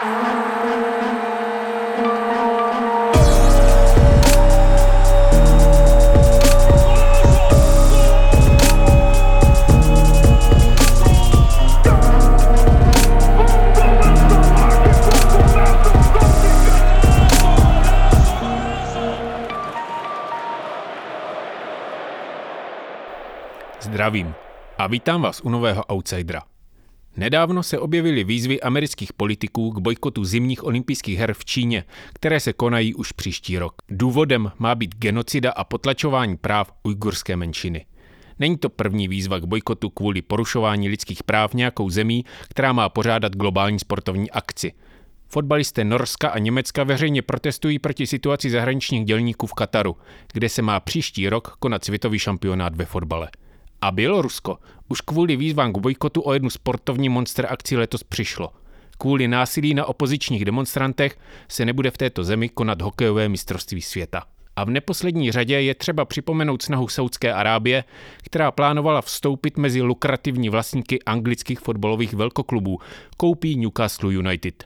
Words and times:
Zdravím 0.00 0.34
a 24.78 24.86
vítám 24.86 25.22
vás 25.22 25.40
u 25.40 25.48
nového 25.48 25.84
Outsidera. 25.92 26.49
Nedávno 27.16 27.62
se 27.62 27.78
objevily 27.78 28.24
výzvy 28.24 28.60
amerických 28.60 29.12
politiků 29.12 29.70
k 29.70 29.78
bojkotu 29.78 30.24
zimních 30.24 30.64
olympijských 30.64 31.18
her 31.18 31.34
v 31.34 31.44
Číně, 31.44 31.84
které 32.12 32.40
se 32.40 32.52
konají 32.52 32.94
už 32.94 33.12
příští 33.12 33.58
rok. 33.58 33.74
Důvodem 33.88 34.52
má 34.58 34.74
být 34.74 34.94
genocida 34.94 35.50
a 35.50 35.64
potlačování 35.64 36.36
práv 36.36 36.72
ujgurské 36.82 37.36
menšiny. 37.36 37.86
Není 38.38 38.56
to 38.56 38.68
první 38.68 39.08
výzva 39.08 39.38
k 39.38 39.44
bojkotu 39.44 39.90
kvůli 39.90 40.22
porušování 40.22 40.88
lidských 40.88 41.22
práv 41.22 41.54
nějakou 41.54 41.90
zemí, 41.90 42.24
která 42.48 42.72
má 42.72 42.88
pořádat 42.88 43.36
globální 43.36 43.78
sportovní 43.78 44.30
akci. 44.30 44.72
Fotbalisté 45.28 45.84
Norska 45.84 46.28
a 46.28 46.38
Německa 46.38 46.84
veřejně 46.84 47.22
protestují 47.22 47.78
proti 47.78 48.06
situaci 48.06 48.50
zahraničních 48.50 49.04
dělníků 49.04 49.46
v 49.46 49.54
Kataru, 49.54 49.96
kde 50.32 50.48
se 50.48 50.62
má 50.62 50.80
příští 50.80 51.28
rok 51.28 51.56
konat 51.58 51.84
světový 51.84 52.18
šampionát 52.18 52.76
ve 52.76 52.84
fotbale. 52.84 53.30
A 53.82 53.90
Bělorusko 53.90 54.58
už 54.88 55.00
kvůli 55.00 55.36
výzvám 55.36 55.72
k 55.72 55.78
bojkotu 55.78 56.22
o 56.24 56.32
jednu 56.32 56.50
sportovní 56.50 57.08
monster 57.08 57.46
akci 57.50 57.76
letos 57.76 58.04
přišlo. 58.04 58.52
Kvůli 58.98 59.28
násilí 59.28 59.74
na 59.74 59.86
opozičních 59.86 60.44
demonstrantech 60.44 61.18
se 61.48 61.64
nebude 61.64 61.90
v 61.90 61.98
této 61.98 62.24
zemi 62.24 62.48
konat 62.48 62.82
hokejové 62.82 63.28
mistrovství 63.28 63.82
světa. 63.82 64.22
A 64.56 64.64
v 64.64 64.70
neposlední 64.70 65.32
řadě 65.32 65.60
je 65.60 65.74
třeba 65.74 66.04
připomenout 66.04 66.62
snahu 66.62 66.88
Saudské 66.88 67.32
Arábie, 67.32 67.84
která 68.22 68.50
plánovala 68.50 69.02
vstoupit 69.02 69.56
mezi 69.56 69.82
lukrativní 69.82 70.48
vlastníky 70.48 71.02
anglických 71.02 71.60
fotbalových 71.60 72.14
velkoklubů, 72.14 72.78
koupí 73.16 73.56
Newcastle 73.56 74.14
United. 74.14 74.64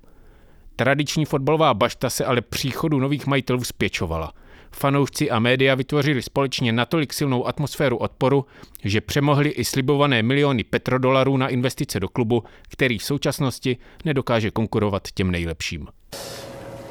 Tradiční 0.76 1.24
fotbalová 1.24 1.74
bašta 1.74 2.10
se 2.10 2.24
ale 2.24 2.40
příchodu 2.40 3.00
nových 3.00 3.26
majitelů 3.26 3.64
spěčovala– 3.64 4.32
fanoušci 4.76 5.30
a 5.30 5.38
média 5.38 5.74
vytvořili 5.74 6.22
společně 6.22 6.72
natolik 6.72 7.12
silnou 7.12 7.46
atmosféru 7.46 7.96
odporu, 7.96 8.46
že 8.84 9.00
přemohli 9.00 9.48
i 9.48 9.64
slibované 9.64 10.22
miliony 10.22 10.64
petrodolarů 10.64 11.36
na 11.36 11.48
investice 11.48 12.00
do 12.00 12.08
klubu, 12.08 12.44
který 12.68 12.98
v 12.98 13.04
současnosti 13.04 13.76
nedokáže 14.04 14.50
konkurovat 14.50 15.08
těm 15.14 15.30
nejlepším. 15.30 15.86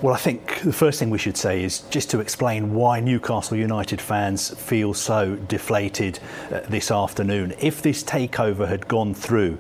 Well, 0.04 0.16
I 0.16 0.20
think 0.24 0.62
the 0.64 0.72
first 0.72 1.00
thing 1.00 1.12
we 1.12 1.18
should 1.18 1.38
say 1.38 1.64
is 1.64 1.86
just 1.96 2.12
to 2.12 2.20
explain 2.20 2.74
why 2.74 3.02
Newcastle 3.02 3.58
United 3.58 4.02
fans 4.02 4.54
feel 4.58 4.94
so 4.94 5.38
deflated 5.48 6.20
uh, 6.20 6.60
this 6.70 6.92
afternoon. 6.92 7.54
If 7.62 7.82
this 7.82 8.04
takeover 8.04 8.68
had 8.68 8.88
gone 8.90 9.14
through, 9.14 9.58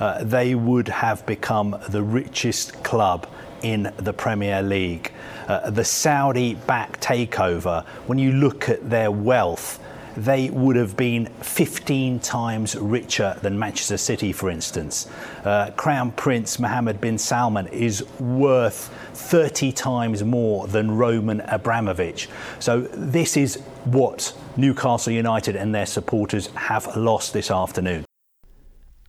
uh, 0.00 0.24
they 0.24 0.54
would 0.54 0.88
have 0.88 1.26
become 1.26 1.76
the 1.90 2.02
richest 2.02 2.82
club 2.82 3.26
in 3.62 3.92
the 3.96 4.12
Premier 4.12 4.62
League. 4.62 5.12
Uh, 5.48 5.70
the 5.70 5.84
Saudi 5.84 6.54
back 6.54 7.00
takeover, 7.00 7.84
when 8.06 8.18
you 8.18 8.32
look 8.32 8.68
at 8.68 8.88
their 8.88 9.10
wealth, 9.10 9.80
they 10.16 10.50
would 10.50 10.76
have 10.76 10.96
been 10.96 11.26
15 11.26 12.20
times 12.20 12.76
richer 12.76 13.36
than 13.42 13.58
Manchester 13.58 13.96
City, 13.96 14.32
for 14.32 14.50
instance. 14.50 15.08
Uh, 15.44 15.70
Crown 15.70 16.12
Prince 16.12 16.58
Mohammed 16.58 17.00
bin 17.00 17.18
Salman 17.18 17.66
is 17.68 18.04
worth 18.20 18.94
30 19.14 19.72
times 19.72 20.22
more 20.22 20.66
than 20.66 20.90
Roman 20.90 21.40
Abramovich. 21.42 22.28
So, 22.58 22.82
this 22.82 23.36
is 23.36 23.56
what 23.84 24.36
Newcastle 24.56 25.12
United 25.12 25.56
and 25.56 25.74
their 25.74 25.86
supporters 25.86 26.48
have 26.48 26.94
lost 26.96 27.32
this 27.32 27.50
afternoon. 27.50 28.04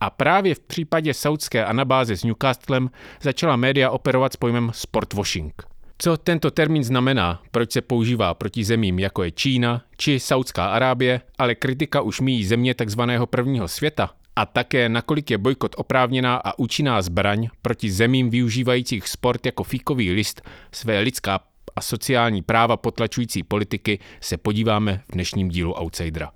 A 0.00 0.10
právě 0.10 0.54
v 0.54 0.60
případě 0.60 1.14
saudské 1.14 1.64
anabáze 1.64 2.16
s 2.16 2.24
Newcastlem 2.24 2.90
začala 3.22 3.56
média 3.56 3.90
operovat 3.90 4.32
s 4.32 4.36
pojmem 4.36 4.70
sportwashing. 4.74 5.62
Co 5.98 6.16
tento 6.16 6.50
termín 6.50 6.84
znamená, 6.84 7.42
proč 7.50 7.72
se 7.72 7.80
používá 7.80 8.34
proti 8.34 8.64
zemím 8.64 8.98
jako 8.98 9.22
je 9.22 9.30
Čína 9.30 9.82
či 9.96 10.20
Saudská 10.20 10.66
Arábie, 10.66 11.20
ale 11.38 11.54
kritika 11.54 12.00
už 12.00 12.20
míjí 12.20 12.44
země 12.44 12.74
tzv. 12.74 13.00
prvního 13.24 13.68
světa 13.68 14.10
a 14.36 14.46
také 14.46 14.88
nakolik 14.88 15.30
je 15.30 15.38
bojkot 15.38 15.74
oprávněná 15.78 16.36
a 16.36 16.58
účinná 16.58 17.02
zbraň 17.02 17.48
proti 17.62 17.90
zemím 17.90 18.30
využívajících 18.30 19.08
sport 19.08 19.46
jako 19.46 19.64
fíkový 19.64 20.12
list 20.12 20.42
své 20.72 21.00
lidská 21.00 21.40
a 21.76 21.80
sociální 21.80 22.42
práva 22.42 22.76
potlačující 22.76 23.42
politiky 23.42 23.98
se 24.20 24.36
podíváme 24.36 25.02
v 25.08 25.12
dnešním 25.12 25.48
dílu 25.48 25.72
Outsidera. 25.72 26.32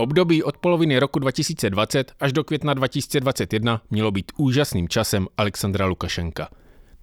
Období 0.00 0.42
od 0.42 0.56
poloviny 0.56 0.98
roku 0.98 1.18
2020 1.18 2.12
až 2.20 2.32
do 2.32 2.44
května 2.44 2.74
2021 2.74 3.82
mělo 3.90 4.10
být 4.10 4.32
úžasným 4.36 4.88
časem 4.88 5.28
Alexandra 5.36 5.86
Lukašenka. 5.86 6.48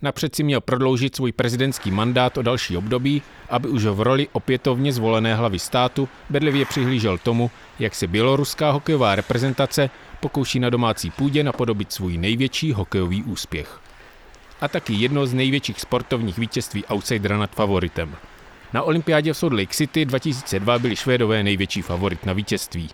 Napřed 0.01 0.35
si 0.35 0.43
měl 0.43 0.61
prodloužit 0.61 1.15
svůj 1.15 1.31
prezidentský 1.31 1.91
mandát 1.91 2.37
o 2.37 2.41
další 2.41 2.77
období, 2.77 3.21
aby 3.49 3.67
už 3.67 3.85
v 3.85 4.01
roli 4.01 4.27
opětovně 4.31 4.93
zvolené 4.93 5.35
hlavy 5.35 5.59
státu 5.59 6.09
bedlivě 6.29 6.65
přihlížel 6.65 7.17
tomu, 7.17 7.51
jak 7.79 7.95
se 7.95 8.07
běloruská 8.07 8.71
hokejová 8.71 9.15
reprezentace 9.15 9.89
pokouší 10.19 10.59
na 10.59 10.69
domácí 10.69 11.11
půdě 11.11 11.43
napodobit 11.43 11.91
svůj 11.91 12.17
největší 12.17 12.73
hokejový 12.73 13.23
úspěch. 13.23 13.79
A 14.61 14.67
taky 14.67 14.93
jedno 14.93 15.27
z 15.27 15.33
největších 15.33 15.81
sportovních 15.81 16.37
vítězství 16.37 16.85
outsidera 16.85 17.37
nad 17.37 17.55
favoritem– 17.55 18.15
na 18.73 18.83
olympiádě 18.83 19.33
v 19.33 19.37
Salt 19.37 19.53
Lake 19.53 19.73
City 19.73 20.05
2002 20.05 20.79
byli 20.79 20.95
Švédové 20.95 21.43
největší 21.43 21.81
favorit 21.81 22.25
na 22.25 22.33
vítězství. 22.33 22.89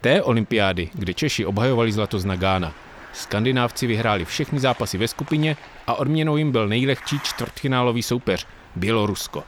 Té 0.00 0.22
olympiády, 0.22 0.88
kde 0.94 1.14
Češi 1.14 1.46
obhajovali 1.46 1.92
zlato 1.92 2.18
z 2.18 2.24
Nagána. 2.24 2.74
Skandinávci 3.12 3.86
vyhráli 3.86 4.24
všechny 4.24 4.60
zápasy 4.60 4.98
ve 4.98 5.08
skupině 5.08 5.56
a 5.86 5.94
odměnou 5.94 6.36
jim 6.36 6.52
byl 6.52 6.68
nejlehčí 6.68 7.20
čtvrtfinálový 7.20 8.02
soupeř 8.02 8.46
Bělorusko. 8.76 9.44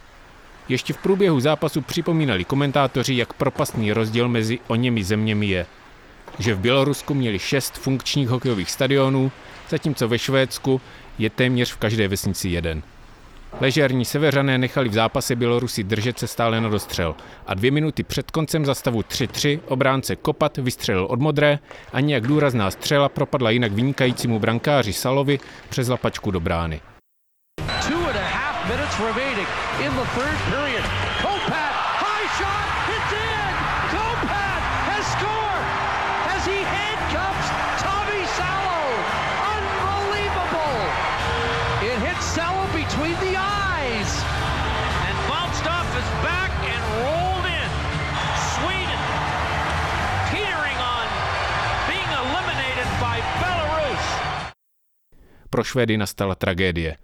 Ještě 0.69 0.93
v 0.93 0.99
průběhu 0.99 1.41
zápasu 1.41 1.81
připomínali 1.81 2.45
komentátoři, 2.45 3.15
jak 3.15 3.33
propastný 3.33 3.93
rozdíl 3.93 4.29
mezi 4.29 4.59
o 4.67 4.75
němi 4.75 5.05
zeměmi 5.05 5.47
je. 5.47 5.67
Že 6.39 6.55
v 6.55 6.59
Bělorusku 6.59 7.15
měli 7.15 7.39
šest 7.39 7.79
funkčních 7.79 8.29
hokejových 8.29 8.71
stadionů, 8.71 9.33
zatímco 9.69 10.09
ve 10.09 10.19
Švédsku 10.19 10.81
je 11.19 11.31
téměř 11.31 11.73
v 11.73 11.77
každé 11.77 12.09
vesnici 12.09 12.49
jeden. 12.49 12.83
Ležerní 13.61 14.05
seveřané 14.05 14.59
nechali 14.59 14.89
v 14.89 14.93
zápase 14.93 15.37
Bělorusy 15.37 15.85
držet 15.85 16.19
se 16.19 16.27
stále 16.27 16.61
na 16.61 16.69
dostřel 16.69 17.15
a 17.47 17.55
dvě 17.55 17.71
minuty 17.71 18.03
před 18.03 18.31
koncem 18.31 18.65
za 18.65 18.75
stavu 18.75 19.01
3-3 19.01 19.61
obránce 19.69 20.17
Kopat 20.17 20.57
vystřelil 20.57 21.05
od 21.05 21.21
modré 21.21 21.59
a 21.93 22.01
nějak 22.01 22.27
důrazná 22.27 22.71
střela 22.71 23.09
propadla 23.09 23.51
jinak 23.51 23.73
vynikajícímu 23.73 24.39
brankáři 24.39 24.93
Salovi 24.93 25.39
přes 25.69 25.89
lapačku 25.89 26.31
do 26.31 26.41
brány. 26.41 26.81
Pro 55.51 55.65
Švédy 55.65 55.97
nastala 55.97 56.35
tragédie. 56.35 56.97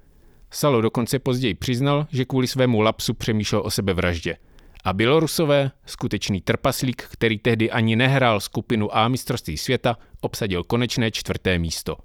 Salo 0.50 0.81
dokonce 0.81 1.19
později 1.19 1.54
přiznal, 1.54 2.06
že 2.10 2.25
kvůli 2.25 2.46
svému 2.46 2.81
lapsu 2.81 3.14
přemýšlel 3.14 3.62
o 3.64 3.70
sebevraždě. 3.70 4.37
A 4.84 4.93
Bělorusové, 4.93 5.70
skutečný 5.87 6.40
trpaslík, 6.40 7.02
který 7.02 7.38
tehdy 7.38 7.70
ani 7.70 7.96
nehrál 7.96 8.40
skupinu 8.40 8.96
A 8.96 9.08
mistrovství 9.08 9.56
světa, 9.56 9.98
obsadil 10.20 10.64
konečné 10.64 11.10
čtvrté 11.10 11.58
místo. 11.58 11.96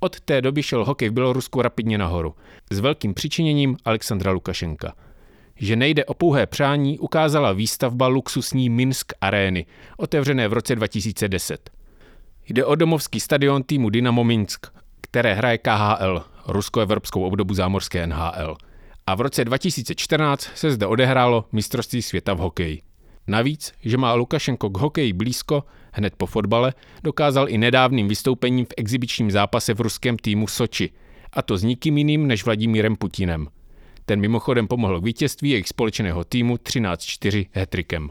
Od 0.00 0.20
té 0.20 0.40
doby 0.40 0.62
šel 0.62 0.84
hokej 0.84 1.08
v 1.08 1.12
Bělorusku 1.12 1.62
rapidně 1.62 1.98
nahoru, 1.98 2.34
s 2.70 2.78
velkým 2.78 3.14
přičiněním 3.14 3.76
Alexandra 3.84 4.30
Lukašenka. 4.30 4.94
Že 5.56 5.76
nejde 5.76 6.04
o 6.04 6.14
pouhé 6.14 6.46
přání, 6.46 6.98
ukázala 6.98 7.52
výstavba 7.52 8.06
luxusní 8.06 8.68
Minsk 8.68 9.12
arény, 9.20 9.66
otevřené 9.96 10.48
v 10.48 10.52
roce 10.52 10.76
2010. 10.76 11.70
Jde 12.48 12.64
o 12.64 12.74
domovský 12.74 13.20
stadion 13.20 13.62
týmu 13.62 13.90
Dynamo 13.90 14.24
Minsk, 14.24 14.66
které 15.00 15.34
hraje 15.34 15.58
KHL, 15.58 16.24
rusko-evropskou 16.46 17.24
obdobu 17.24 17.54
zámorské 17.54 18.06
NHL. 18.06 18.56
A 19.06 19.14
v 19.14 19.20
roce 19.20 19.44
2014 19.44 20.48
se 20.54 20.70
zde 20.70 20.86
odehrálo 20.86 21.44
mistrovství 21.52 22.02
světa 22.02 22.34
v 22.34 22.38
hokeji. 22.38 22.82
Navíc, 23.26 23.72
že 23.84 23.96
má 23.96 24.14
Lukašenko 24.14 24.70
k 24.70 24.78
hokeji 24.78 25.12
blízko, 25.12 25.64
hned 25.92 26.14
po 26.16 26.26
fotbale, 26.26 26.72
dokázal 27.04 27.48
i 27.48 27.58
nedávným 27.58 28.08
vystoupením 28.08 28.66
v 28.66 28.74
exibičním 28.76 29.30
zápase 29.30 29.74
v 29.74 29.80
ruském 29.80 30.16
týmu 30.16 30.46
Soči, 30.46 30.90
a 31.32 31.42
to 31.42 31.56
s 31.56 31.62
nikým 31.62 31.98
jiným 31.98 32.26
než 32.26 32.44
Vladimírem 32.44 32.96
Putinem. 32.96 33.46
Ten 34.04 34.20
mimochodem 34.20 34.68
pomohl 34.68 35.00
k 35.00 35.04
vítězství 35.04 35.50
jejich 35.50 35.68
společného 35.68 36.24
týmu 36.24 36.54
13-4 36.54 37.46
hetrikem. 37.52 38.10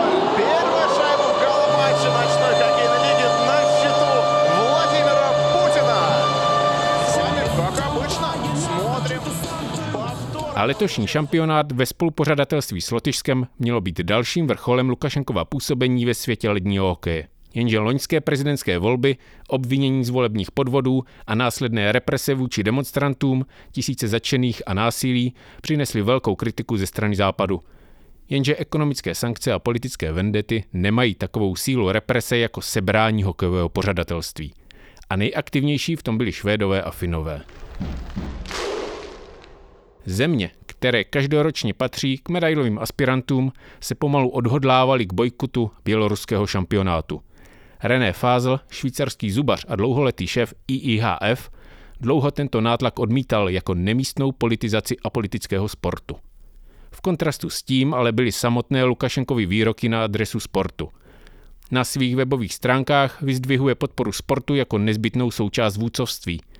A 10.55 10.63
letošní 10.63 11.07
šampionát 11.07 11.71
ve 11.71 11.85
spolupořadatelství 11.85 12.81
s 12.81 12.91
Lotyšskem 12.91 13.47
mělo 13.59 13.81
být 13.81 14.01
dalším 14.01 14.47
vrcholem 14.47 14.89
Lukašenkova 14.89 15.45
působení 15.45 16.05
ve 16.05 16.13
světě 16.13 16.49
ledního 16.49 16.87
hokeje. 16.87 17.27
Jenže 17.53 17.79
loňské 17.79 18.21
prezidentské 18.21 18.77
volby, 18.77 19.17
obvinění 19.47 20.05
z 20.05 20.09
volebních 20.09 20.51
podvodů 20.51 21.03
a 21.27 21.35
následné 21.35 21.91
represe 21.91 22.33
vůči 22.33 22.63
demonstrantům, 22.63 23.45
tisíce 23.71 24.07
začených 24.07 24.61
a 24.65 24.73
násilí 24.73 25.33
přinesly 25.61 26.01
velkou 26.01 26.35
kritiku 26.35 26.77
ze 26.77 26.87
strany 26.87 27.15
západu. 27.15 27.61
Jenže 28.29 28.55
ekonomické 28.55 29.15
sankce 29.15 29.53
a 29.53 29.59
politické 29.59 30.11
vendety 30.11 30.63
nemají 30.73 31.15
takovou 31.15 31.55
sílu 31.55 31.91
represe 31.91 32.37
jako 32.37 32.61
sebrání 32.61 33.23
hokejového 33.23 33.69
pořadatelství. 33.69 34.53
A 35.09 35.15
nejaktivnější 35.15 35.95
v 35.95 36.03
tom 36.03 36.17
byli 36.17 36.31
Švédové 36.31 36.81
a 36.81 36.91
Finové. 36.91 37.41
Země, 40.05 40.51
které 40.65 41.03
každoročně 41.03 41.73
patří 41.73 42.17
k 42.17 42.29
medailovým 42.29 42.79
aspirantům, 42.79 43.51
se 43.79 43.95
pomalu 43.95 44.29
odhodlávaly 44.29 45.05
k 45.05 45.13
bojkotu 45.13 45.71
běloruského 45.85 46.47
šampionátu. 46.47 47.21
René 47.83 48.13
Fázl, 48.13 48.59
švýcarský 48.69 49.31
zubař 49.31 49.65
a 49.67 49.75
dlouholetý 49.75 50.27
šéf 50.27 50.53
IIHF, 50.67 51.49
dlouho 51.99 52.31
tento 52.31 52.61
nátlak 52.61 52.99
odmítal 52.99 53.49
jako 53.49 53.73
nemístnou 53.73 54.31
politizaci 54.31 54.97
apolitického 55.03 55.69
sportu. 55.69 56.15
V 56.91 57.01
kontrastu 57.01 57.49
s 57.49 57.63
tím 57.63 57.93
ale 57.93 58.11
byly 58.11 58.31
samotné 58.31 58.83
Lukašenkovy 58.83 59.45
výroky 59.45 59.89
na 59.89 60.03
adresu 60.03 60.39
sportu. 60.39 60.89
Na 61.71 61.83
svých 61.83 62.15
webových 62.15 62.53
stránkách 62.53 63.21
vyzdvihuje 63.21 63.75
podporu 63.75 64.11
sportu 64.11 64.55
jako 64.55 64.77
nezbytnou 64.77 65.31
součást 65.31 65.77
vůcovství– 65.77 66.41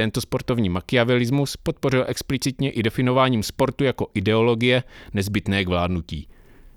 tento 0.00 0.20
sportovní 0.20 0.68
makiavelismus 0.68 1.56
podpořil 1.56 2.04
explicitně 2.08 2.70
i 2.70 2.82
definováním 2.82 3.42
sportu 3.42 3.84
jako 3.84 4.06
ideologie 4.14 4.82
nezbytné 5.14 5.64
k 5.64 5.68
vládnutí. 5.68 6.28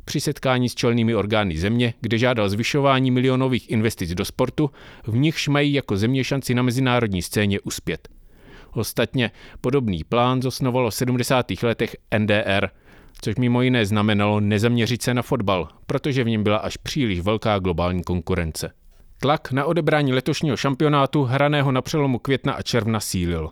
Při 0.06 0.20
setkání 0.20 0.70
s 0.70 0.76
čelnými 0.76 1.16
orgány 1.16 1.58
země, 1.58 1.94
kde 2.02 2.18
žádal 2.18 2.50
zvyšování 2.50 3.12
milionových 3.12 3.72
investic 3.72 4.14
do 4.14 4.26
sportu, 4.26 4.72
v 5.08 5.18
nichž 5.18 5.48
mají 5.48 5.74
jako 5.74 5.98
země 5.98 6.24
šanci 6.24 6.54
na 6.54 6.64
mezinárodní 6.64 7.22
scéně 7.22 7.60
uspět. 7.60 8.10
Ostatně 8.74 9.32
podobný 9.62 10.04
plán 10.04 10.42
zosnovalo 10.42 10.90
v 10.90 10.96
70. 10.96 11.46
letech 11.64 11.96
NDR, 12.18 12.70
což 13.22 13.36
mimo 13.36 13.62
jiné 13.62 13.86
znamenalo 13.86 14.40
nezaměřit 14.40 15.02
se 15.02 15.14
na 15.14 15.22
fotbal, 15.22 15.68
protože 15.88 16.24
v 16.24 16.30
něm 16.30 16.44
byla 16.44 16.58
až 16.58 16.78
příliš 16.78 17.20
velká 17.20 17.60
globální 17.60 18.04
konkurence. 18.04 18.83
Tlak 19.24 19.52
na 19.52 19.66
odebrání 19.66 20.14
letošního 20.14 20.58
šampionátu 20.58 21.24
hraného 21.24 21.72
na 21.72 21.82
přelomu 21.82 22.20
května 22.20 22.54
a 22.54 22.62
června 22.62 23.00
sílil. 23.00 23.50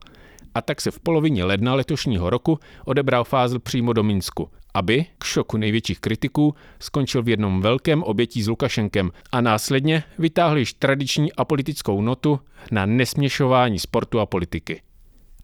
A 0.56 0.62
tak 0.62 0.82
se 0.82 0.92
v 0.92 1.00
polovině 1.00 1.44
ledna 1.44 1.76
letošního 1.76 2.30
roku 2.30 2.60
odebral 2.86 3.24
Fázl 3.24 3.60
přímo 3.60 3.94
do 3.94 4.04
Minsku, 4.04 4.50
aby, 4.74 5.06
k 5.18 5.24
šoku 5.24 5.58
největších 5.58 6.00
kritiků, 6.00 6.56
skončil 6.80 7.24
v 7.24 7.30
jednom 7.30 7.62
velkém 7.62 8.04
obětí 8.04 8.44
s 8.44 8.48
Lukašenkem 8.48 9.12
a 9.32 9.42
následně 9.42 10.04
vytáhl 10.20 10.58
již 10.58 10.74
tradiční 10.74 11.34
apolitickou 11.34 12.02
notu 12.02 12.40
na 12.72 12.86
nesměšování 12.86 13.80
sportu 13.80 14.20
a 14.20 14.26
politiky. 14.26 14.82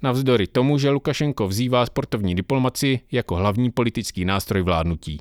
Navzdory 0.03 0.47
tomu, 0.47 0.77
že 0.77 0.89
Lukašenko 0.89 1.47
vzývá 1.47 1.85
sportovní 1.85 2.35
diplomaci 2.35 3.00
jako 3.12 3.35
hlavní 3.35 3.71
politický 3.71 4.25
nástroj 4.25 4.62
vládnutí. 4.62 5.19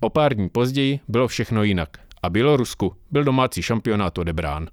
O 0.00 0.10
pár 0.10 0.34
dní 0.34 0.48
později 0.48 1.00
bylo 1.08 1.28
všechno 1.28 1.62
jinak 1.62 2.05
a 2.26 2.30
Bělorusku 2.30 2.96
byl 3.10 3.24
domácí 3.24 3.62
šampionát 3.62 4.18
odebrán. 4.18 4.68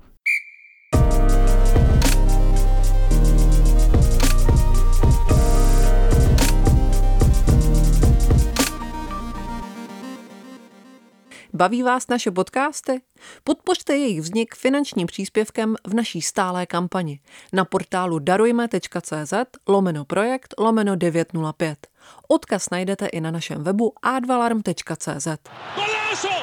Baví 11.54 11.84
vás 11.84 12.08
naše 12.08 12.32
podcasty? 12.32 13.02
Podpořte 13.44 13.96
jejich 13.96 14.22
vznik 14.22 14.56
finančním 14.56 15.08
příspěvkem 15.08 15.76
v 15.88 15.94
naší 15.94 16.22
stálé 16.22 16.66
kampani 16.66 17.20
na 17.54 17.66
portálu 17.66 18.20
darujme.cz 18.20 19.34
lomeno 19.68 20.06
projekt 20.06 20.54
lomeno 20.58 20.96
905. 20.96 21.88
Odkaz 22.28 22.70
najdete 22.70 23.06
i 23.08 23.22
na 23.22 23.32
našem 23.32 23.64
webu 23.64 23.94
advalarm.cz. 24.02 25.28
¡Golazo! 25.76 26.43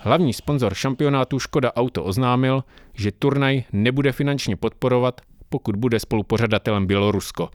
Hlavní 0.00 0.32
sponzor 0.32 0.74
šampionátu 0.74 1.38
Škoda 1.38 1.72
Auto 1.76 2.04
oznámil, 2.04 2.64
že 2.94 3.12
turnaj 3.12 3.64
nebude 3.72 4.12
finančně 4.12 4.56
podporovat, 4.56 5.20
pokud 5.48 5.76
bude 5.76 6.00
spolupořadatelem 6.00 6.86
Bělorusko. 6.86 7.50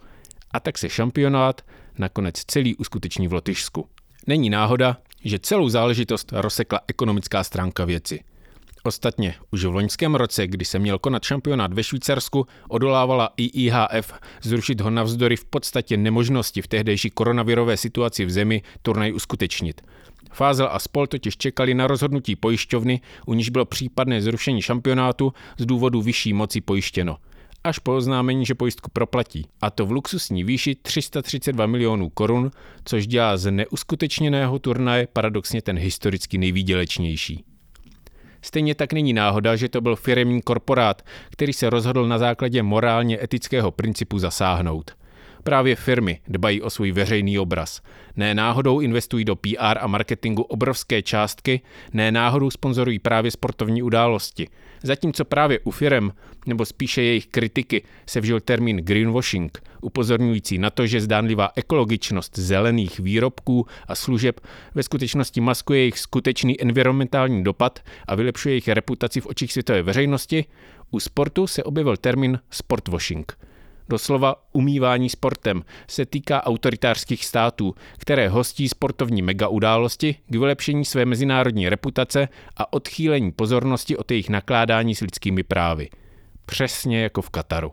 A 0.52 0.60
tak 0.60 0.78
se 0.78 0.90
šampionát 0.90 1.62
nakonec 1.98 2.36
celý 2.48 2.76
uskuteční 2.76 3.28
v 3.28 3.34
Lotyšsku. 3.34 3.88
Není 4.28 4.50
náhoda, 4.50 4.98
že 5.24 5.40
celou 5.40 5.70
záležitost 5.70 6.32
rozsekla 6.32 6.80
ekonomická 6.88 7.44
stránka 7.44 7.86
věci. 7.86 8.20
Ostatně 8.84 9.36
už 9.52 9.66
v 9.66 9.76
loňském 9.76 10.16
roce, 10.16 10.48
kdy 10.48 10.66
se 10.66 10.80
měl 10.80 11.00
konat 11.00 11.24
šampionát 11.24 11.74
ve 11.74 11.84
Švýcarsku, 11.84 12.48
odolávala 12.70 13.30
IIHF 13.38 14.14
zrušit 14.42 14.82
ho 14.82 14.90
navzdory 14.90 15.36
v 15.36 15.46
podstatě 15.46 15.98
nemožnosti 15.98 16.62
v 16.62 16.68
tehdejší 16.68 17.10
koronavirové 17.10 17.78
situaci 17.78 18.26
v 18.26 18.32
zemi 18.32 18.62
turnaj 18.82 19.14
uskutečnit– 19.14 19.82
Fázel 20.32 20.70
a 20.72 20.80
Spol 20.80 21.08
totiž 21.08 21.38
čekali 21.38 21.74
na 21.74 21.88
rozhodnutí 21.88 22.36
pojišťovny, 22.36 23.02
u 23.26 23.34
níž 23.34 23.50
bylo 23.50 23.66
případné 23.66 24.22
zrušení 24.22 24.62
šampionátu 24.62 25.34
z 25.58 25.66
důvodu 25.66 26.02
vyšší 26.02 26.34
moci 26.34 26.62
pojištěno. 26.62 27.18
Až 27.64 27.80
po 27.80 27.96
oznámení, 27.96 28.46
že 28.46 28.56
pojistku 28.56 28.90
proplatí. 28.94 29.48
A 29.62 29.70
to 29.70 29.86
v 29.86 29.92
luxusní 29.92 30.44
výši 30.44 30.76
332 30.76 31.66
milionů 31.66 32.10
korun, 32.10 32.52
což 32.86 33.08
dělá 33.08 33.38
z 33.38 33.52
neuskutečněného 33.52 34.60
turnaje 34.60 35.08
paradoxně 35.14 35.62
ten 35.62 35.78
historicky 35.78 36.38
nejvýdělečnější. 36.38 37.44
Stejně 38.42 38.76
tak 38.76 38.94
není 38.94 39.14
náhoda, 39.14 39.56
že 39.56 39.70
to 39.70 39.82
byl 39.82 39.96
firemní 39.96 40.42
korporát, 40.42 41.02
který 41.32 41.54
se 41.54 41.70
rozhodl 41.70 42.08
na 42.08 42.18
základě 42.18 42.64
morálně 42.64 43.24
etického 43.24 43.72
principu 43.72 44.20
zasáhnout– 44.20 44.92
Právě 45.44 45.76
firmy 45.76 46.20
dbají 46.28 46.62
o 46.62 46.70
svůj 46.70 46.92
veřejný 46.92 47.40
obraz. 47.40 47.82
Ne 48.16 48.36
náhodou 48.36 48.80
investují 48.80 49.26
do 49.26 49.36
PR 49.36 49.78
a 49.80 49.88
marketingu 49.88 50.42
obrovské 50.42 51.02
částky, 51.02 51.62
ne 51.94 52.12
náhodou 52.12 52.52
sponzorují 52.52 53.00
právě 53.00 53.32
sportovní 53.32 53.84
události. 53.84 54.48
Zatímco 54.84 55.26
právě 55.26 55.60
u 55.60 55.72
firm, 55.72 56.10
nebo 56.48 56.66
spíše 56.66 57.02
jejich 57.02 57.28
kritiky, 57.28 57.84
se 58.06 58.22
vžil 58.22 58.40
termín 58.40 58.78
greenwashing, 58.78 59.64
upozorňující 59.82 60.58
na 60.58 60.70
to, 60.70 60.88
že 60.88 61.02
zdánlivá 61.02 61.50
ekologičnost 61.56 62.40
zelených 62.40 63.00
výrobků 63.00 63.68
a 63.88 63.96
služeb 63.96 64.40
ve 64.76 64.84
skutečnosti 64.84 65.42
maskuje 65.42 65.80
jejich 65.80 66.00
skutečný 66.00 66.62
environmentální 66.62 67.44
dopad 67.44 67.80
a 68.08 68.16
vylepšuje 68.16 68.54
jejich 68.54 68.68
reputaci 68.68 69.22
v 69.22 69.28
očích 69.28 69.52
světové 69.52 69.84
veřejnosti, 69.84 70.46
u 70.92 71.00
sportu 71.00 71.48
se 71.48 71.64
objevil 71.64 71.98
termín 71.98 72.40
sportwashing– 72.50 73.38
doslova 73.94 74.36
umývání 74.54 75.10
sportem, 75.10 75.64
se 75.88 76.06
týká 76.06 76.46
autoritářských 76.46 77.26
států, 77.26 77.76
které 77.98 78.30
hostí 78.30 78.70
sportovní 78.70 79.22
mega 79.22 79.48
události 79.48 80.16
k 80.30 80.32
vylepšení 80.32 80.86
své 80.86 81.06
mezinárodní 81.06 81.70
reputace 81.70 82.28
a 82.58 82.74
odchýlení 82.74 83.32
pozornosti 83.32 83.98
od 83.98 84.12
jejich 84.12 84.30
nakládání 84.30 84.96
s 84.96 85.02
lidskými 85.02 85.44
právy. 85.44 85.90
Přesně 86.46 87.04
jako 87.04 87.22
v 87.22 87.30
Kataru. 87.30 87.72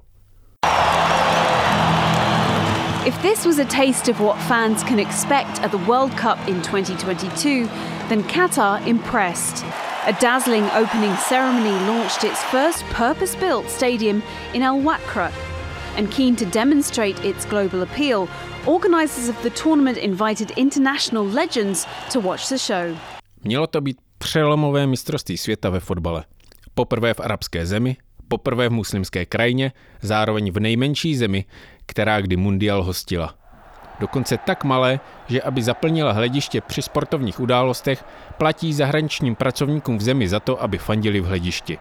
If 3.07 3.23
this 3.23 3.47
was 3.47 3.59
a 3.59 3.65
taste 3.65 4.11
of 4.11 4.21
what 4.21 4.39
fans 4.49 4.85
can 4.85 4.99
expect 4.99 5.65
at 5.65 5.71
the 5.71 5.79
World 5.79 6.13
Cup 6.17 6.39
in 6.49 6.61
2022, 6.63 7.67
then 8.09 8.23
Qatar 8.25 8.87
impressed. 8.87 9.65
A 10.07 10.13
dazzling 10.21 10.65
opening 10.65 11.17
ceremony 11.17 11.73
launched 11.89 12.25
its 12.25 12.43
first 12.45 12.85
purpose 12.85 13.35
built 13.35 13.71
stadium 13.71 14.23
in 14.55 14.63
Al 14.63 14.81
Wakra. 14.83 15.50
And 15.99 16.15
keen 16.15 16.37
to 16.37 16.45
demonstrate 16.45 17.29
its 17.29 17.47
global 17.47 17.83
appeal, 17.83 18.29
organisers 18.67 19.29
of 19.29 19.43
the 19.43 19.51
tournament 19.51 19.99
invited 19.99 20.53
international 20.57 21.27
legends 21.35 21.87
to 22.13 22.21
watch 22.21 22.49
the 22.49 22.59
show. 22.59 22.97
Mělo 23.45 23.67
to 23.67 23.81
být 23.81 23.97
přelomové 24.19 24.87
mistrovství 24.87 25.39
světa 25.39 25.71
ve 25.71 25.81
fotbale. 25.81 26.25
Poprvé 26.75 27.15
v 27.15 27.21
arabské 27.21 27.67
zemi, 27.67 27.97
poprvé 28.29 28.69
v 28.69 28.73
muslimské 28.73 29.27
krajině, 29.27 29.73
zároveň 30.01 30.53
v 30.53 30.61
nejmenší 30.61 31.17
zemi, 31.17 31.45
která 31.87 32.21
kdy 32.21 32.37
mundial 32.37 32.83
hostila. 32.83 33.35
Dokonce 34.01 34.37
tak 34.37 34.65
malé, 34.65 35.01
že 35.29 35.43
aby 35.43 35.63
zaplnila 35.63 36.13
hlediště 36.13 36.61
při 36.61 36.83
sportovních 36.83 37.41
událostech, 37.41 38.05
platí 38.39 38.75
zahraničním 38.75 39.35
pracovníkům 39.35 39.99
v 39.99 40.03
zemi 40.03 40.29
za 40.29 40.41
to, 40.41 40.63
aby 40.63 40.79
fandili 40.79 41.21
v 41.21 41.25
hledišti. 41.25 41.79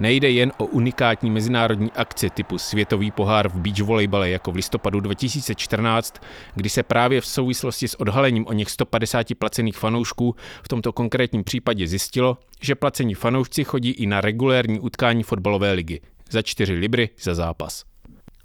Nejde 0.00 0.30
jen 0.30 0.52
o 0.58 0.66
unikátní 0.66 1.30
mezinárodní 1.30 1.92
akci 1.92 2.30
typu 2.30 2.58
Světový 2.58 3.10
pohár 3.10 3.48
v 3.48 3.54
beach 3.54 3.80
volejbale 3.80 4.30
jako 4.30 4.52
v 4.52 4.56
listopadu 4.56 5.00
2014, 5.00 6.14
kdy 6.54 6.68
se 6.68 6.82
právě 6.82 7.20
v 7.20 7.26
souvislosti 7.26 7.88
s 7.88 8.00
odhalením 8.00 8.46
o 8.46 8.52
něch 8.52 8.70
150 8.70 9.26
placených 9.38 9.76
fanoušků 9.76 10.34
v 10.62 10.68
tomto 10.68 10.92
konkrétním 10.92 11.44
případě 11.44 11.86
zjistilo, 11.88 12.38
že 12.60 12.74
placení 12.74 13.14
fanoušci 13.14 13.64
chodí 13.64 13.90
i 13.90 14.06
na 14.06 14.20
regulérní 14.20 14.80
utkání 14.80 15.22
fotbalové 15.22 15.72
ligy 15.72 16.00
za 16.30 16.42
4 16.42 16.72
libry 16.72 17.08
za 17.20 17.34
zápas. 17.34 17.84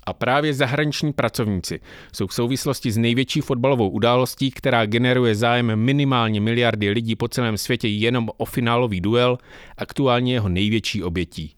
A 0.05 0.13
právě 0.13 0.53
zahraniční 0.53 1.13
pracovníci 1.13 1.79
jsou 2.13 2.27
v 2.27 2.33
souvislosti 2.33 2.91
s 2.91 2.97
největší 2.97 3.41
fotbalovou 3.41 3.89
událostí, 3.89 4.51
která 4.51 4.85
generuje 4.85 5.35
zájem 5.35 5.75
minimálně 5.75 6.41
miliardy 6.41 6.89
lidí 6.89 7.15
po 7.15 7.27
celém 7.27 7.57
světě 7.57 7.87
jenom 7.87 8.29
o 8.37 8.45
finálový 8.45 9.01
duel, 9.01 9.37
aktuálně 9.77 10.33
jeho 10.33 10.49
největší 10.49 11.03
obětí. 11.03 11.53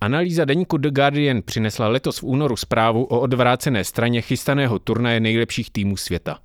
Analýza 0.00 0.44
deníku 0.44 0.76
The 0.76 0.90
Guardian 0.90 1.42
přinesla 1.42 1.88
letos 1.88 2.18
v 2.18 2.22
únoru 2.22 2.56
zprávu 2.56 3.04
o 3.04 3.20
odvrácené 3.20 3.84
straně 3.84 4.20
chystaného 4.20 4.78
turnaje 4.78 5.20
nejlepších 5.20 5.70
týmů 5.70 5.96
světa. 5.96 6.38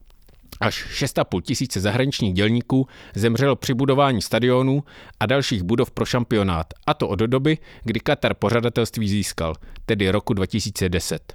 Až 0.64 0.86
6,5 1.04 1.42
tisíce 1.42 1.80
zahraničních 1.80 2.34
dělníků 2.34 2.88
zemřelo 3.16 3.56
při 3.56 3.74
budování 3.74 4.22
stadionů 4.22 4.84
a 5.20 5.26
dalších 5.26 5.64
budov 5.64 5.92
pro 5.92 6.06
šampionát, 6.06 6.74
a 6.88 6.94
to 6.94 7.08
od 7.08 7.20
doby, 7.20 7.58
kdy 7.84 8.00
Katar 8.00 8.34
pořadatelství 8.34 9.10
získal, 9.10 9.56
tedy 9.86 10.10
roku 10.10 10.34
2010. 10.34 11.34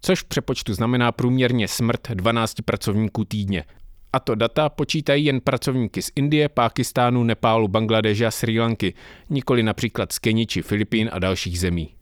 Což 0.00 0.20
v 0.20 0.24
přepočtu 0.24 0.74
znamená 0.74 1.12
průměrně 1.12 1.68
smrt 1.68 2.08
12 2.10 2.54
pracovníků 2.64 3.24
týdně. 3.24 3.64
A 4.12 4.20
to 4.20 4.34
data 4.34 4.68
počítají 4.68 5.24
jen 5.24 5.40
pracovníky 5.40 6.02
z 6.02 6.10
Indie, 6.16 6.48
Pákistánu, 6.48 7.24
Nepálu, 7.24 7.68
Bangladeže 7.68 8.26
a 8.26 8.30
Sri 8.30 8.60
Lanky, 8.60 8.94
nikoli 9.30 9.62
například 9.62 10.12
z 10.12 10.18
Keni 10.18 10.46
či 10.46 10.62
Filipín 10.62 11.10
a 11.12 11.18
dalších 11.18 11.60
zemí. 11.60 11.95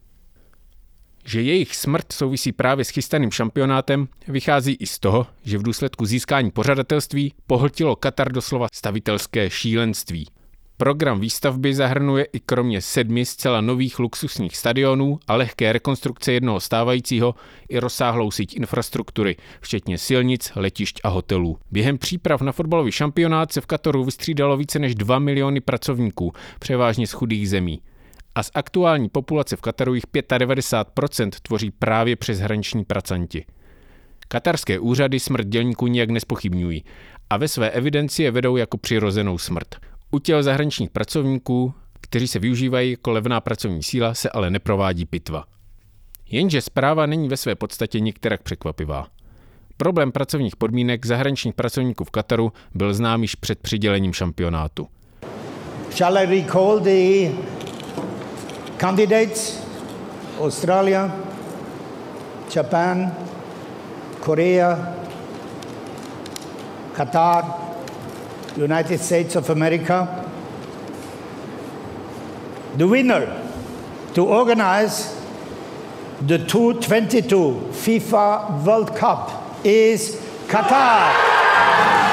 Že 1.26 1.42
jejich 1.42 1.76
smrt 1.76 2.12
souvisí 2.12 2.52
právě 2.52 2.84
s 2.84 2.88
chystaným 2.88 3.30
šampionátem, 3.30 4.08
vychází 4.28 4.76
i 4.80 4.86
z 4.86 4.98
toho, 4.98 5.26
že 5.44 5.58
v 5.58 5.62
důsledku 5.62 6.06
získání 6.06 6.50
pořadatelství 6.50 7.34
pohltilo 7.46 7.96
Katar 7.96 8.32
doslova 8.32 8.68
stavitelské 8.72 9.50
šílenství. 9.50 10.26
Program 10.76 11.20
výstavby 11.20 11.74
zahrnuje 11.74 12.24
i 12.24 12.40
kromě 12.40 12.80
sedmi 12.80 13.24
zcela 13.24 13.60
nových 13.60 13.98
luxusních 13.98 14.56
stadionů 14.56 15.18
a 15.26 15.36
lehké 15.36 15.72
rekonstrukce 15.72 16.32
jednoho 16.32 16.60
stávajícího 16.60 17.34
i 17.68 17.78
rozsáhlou 17.78 18.30
síť 18.30 18.56
infrastruktury, 18.56 19.36
včetně 19.60 19.98
silnic, 19.98 20.52
letišť 20.56 21.00
a 21.04 21.08
hotelů. 21.08 21.58
Během 21.70 21.98
příprav 21.98 22.40
na 22.40 22.52
fotbalový 22.52 22.92
šampionát 22.92 23.52
se 23.52 23.60
v 23.60 23.66
Kataru 23.66 24.04
vystřídalo 24.04 24.56
více 24.56 24.78
než 24.78 24.94
2 24.94 25.18
miliony 25.18 25.60
pracovníků, 25.60 26.32
převážně 26.58 27.06
z 27.06 27.12
chudých 27.12 27.48
zemí 27.48 27.80
a 28.34 28.42
z 28.42 28.50
aktuální 28.54 29.08
populace 29.08 29.56
v 29.56 29.60
Kataru 29.60 29.94
jich 29.94 30.04
95% 30.06 31.30
tvoří 31.42 31.70
právě 31.70 32.16
přeshraniční 32.16 32.84
pracanti. 32.84 33.44
Katarské 34.28 34.78
úřady 34.78 35.20
smrt 35.20 35.46
dělníků 35.46 35.86
nijak 35.86 36.10
nespochybňují 36.10 36.84
a 37.30 37.36
ve 37.36 37.48
své 37.48 37.70
evidenci 37.70 38.22
je 38.22 38.30
vedou 38.30 38.56
jako 38.56 38.78
přirozenou 38.78 39.38
smrt. 39.38 39.74
U 40.10 40.18
těl 40.18 40.42
zahraničních 40.42 40.90
pracovníků, 40.90 41.74
kteří 42.00 42.28
se 42.28 42.38
využívají 42.38 42.90
jako 42.90 43.10
levná 43.10 43.40
pracovní 43.40 43.82
síla, 43.82 44.14
se 44.14 44.30
ale 44.30 44.50
neprovádí 44.50 45.06
pitva. 45.06 45.44
Jenže 46.30 46.60
zpráva 46.60 47.06
není 47.06 47.28
ve 47.28 47.36
své 47.36 47.54
podstatě 47.54 48.00
nikterak 48.00 48.42
překvapivá. 48.42 49.06
Problém 49.76 50.12
pracovních 50.12 50.56
podmínek 50.56 51.06
zahraničních 51.06 51.54
pracovníků 51.54 52.04
v 52.04 52.10
Kataru 52.10 52.52
byl 52.74 52.94
znám 52.94 53.22
již 53.22 53.34
před 53.34 53.58
přidělením 53.58 54.12
šampionátu. 54.12 54.88
Shall 55.90 56.18
I 56.18 56.26
recall 56.26 56.80
the 56.80 57.30
candidates 58.84 59.64
Australia, 60.38 61.10
Japan, 62.50 63.10
Korea, 64.20 64.94
Qatar, 66.92 67.40
United 68.58 68.98
States 69.00 69.36
of 69.36 69.48
America. 69.48 69.98
The 72.76 72.86
winner 72.86 73.24
to 74.12 74.26
organize 74.26 75.16
the 76.20 76.36
2022 76.36 77.70
FIFA 77.84 78.66
World 78.66 78.94
Cup 78.94 79.64
is 79.64 80.16
Qatar. 80.46 82.03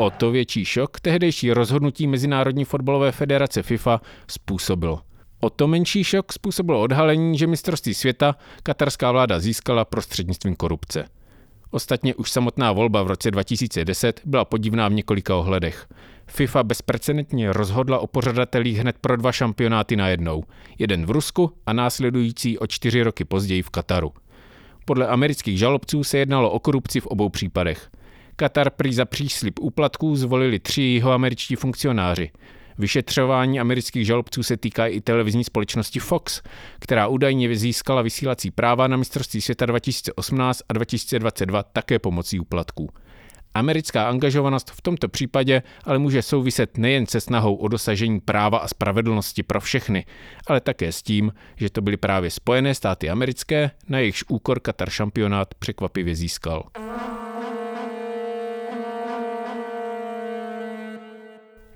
O 0.00 0.10
to 0.10 0.30
větší 0.30 0.64
šok 0.64 1.00
tehdejší 1.00 1.52
rozhodnutí 1.52 2.06
Mezinárodní 2.06 2.64
fotbalové 2.64 3.12
federace 3.12 3.62
FIFA 3.62 4.00
způsobilo. 4.30 5.00
O 5.40 5.50
to 5.50 5.66
menší 5.66 6.04
šok 6.04 6.32
způsobilo 6.32 6.80
odhalení, 6.80 7.38
že 7.38 7.46
mistrovství 7.46 7.94
světa 7.94 8.36
katarská 8.62 9.12
vláda 9.12 9.40
získala 9.40 9.84
prostřednictvím 9.84 10.56
korupce. 10.56 11.08
Ostatně 11.70 12.14
už 12.14 12.30
samotná 12.30 12.72
volba 12.72 13.02
v 13.02 13.06
roce 13.06 13.30
2010 13.30 14.20
byla 14.24 14.44
podivná 14.44 14.88
v 14.88 14.92
několika 14.92 15.36
ohledech. 15.36 15.86
FIFA 16.26 16.62
bezprecedentně 16.62 17.52
rozhodla 17.52 17.98
o 17.98 18.06
pořadatelích 18.06 18.78
hned 18.78 18.96
pro 19.00 19.16
dva 19.16 19.32
šampionáty 19.32 19.96
najednou. 19.96 20.44
Jeden 20.78 21.06
v 21.06 21.10
Rusku 21.10 21.52
a 21.66 21.72
následující 21.72 22.58
o 22.58 22.66
čtyři 22.66 23.02
roky 23.02 23.24
později 23.24 23.62
v 23.62 23.70
Kataru. 23.70 24.12
Podle 24.84 25.06
amerických 25.06 25.58
žalobců 25.58 26.04
se 26.04 26.18
jednalo 26.18 26.50
o 26.50 26.58
korupci 26.58 27.00
v 27.00 27.06
obou 27.06 27.28
případech. 27.28 27.90
Katar 28.40 28.70
prý 28.70 28.94
za 28.94 29.04
příslip 29.04 29.58
úplatků 29.58 30.16
zvolili 30.16 30.58
tři 30.58 30.82
jeho 30.82 31.12
američtí 31.12 31.56
funkcionáři. 31.56 32.30
Vyšetřování 32.78 33.60
amerických 33.60 34.06
žalobců 34.06 34.42
se 34.42 34.56
týká 34.56 34.86
i 34.86 35.00
televizní 35.00 35.44
společnosti 35.44 35.98
Fox, 35.98 36.42
která 36.78 37.06
údajně 37.06 37.56
získala 37.56 38.02
vysílací 38.02 38.50
práva 38.50 38.86
na 38.86 38.96
mistrovství 38.96 39.40
světa 39.40 39.66
2018 39.66 40.62
a 40.68 40.72
2022 40.72 41.62
také 41.62 41.98
pomocí 41.98 42.40
úplatků. 42.40 42.88
Americká 43.54 44.08
angažovanost 44.08 44.70
v 44.70 44.82
tomto 44.82 45.08
případě 45.08 45.62
ale 45.84 45.98
může 45.98 46.22
souviset 46.22 46.78
nejen 46.78 47.06
se 47.06 47.20
snahou 47.20 47.54
o 47.54 47.68
dosažení 47.68 48.20
práva 48.20 48.58
a 48.58 48.68
spravedlnosti 48.68 49.42
pro 49.42 49.60
všechny, 49.60 50.06
ale 50.46 50.60
také 50.60 50.92
s 50.92 51.02
tím, 51.02 51.32
že 51.56 51.70
to 51.70 51.80
byly 51.80 51.96
právě 51.96 52.30
Spojené 52.30 52.74
státy 52.74 53.10
americké, 53.10 53.70
na 53.88 53.98
jejichž 53.98 54.24
úkor 54.28 54.60
Katar 54.60 54.90
šampionát 54.90 55.54
překvapivě 55.54 56.16
získal. 56.16 56.64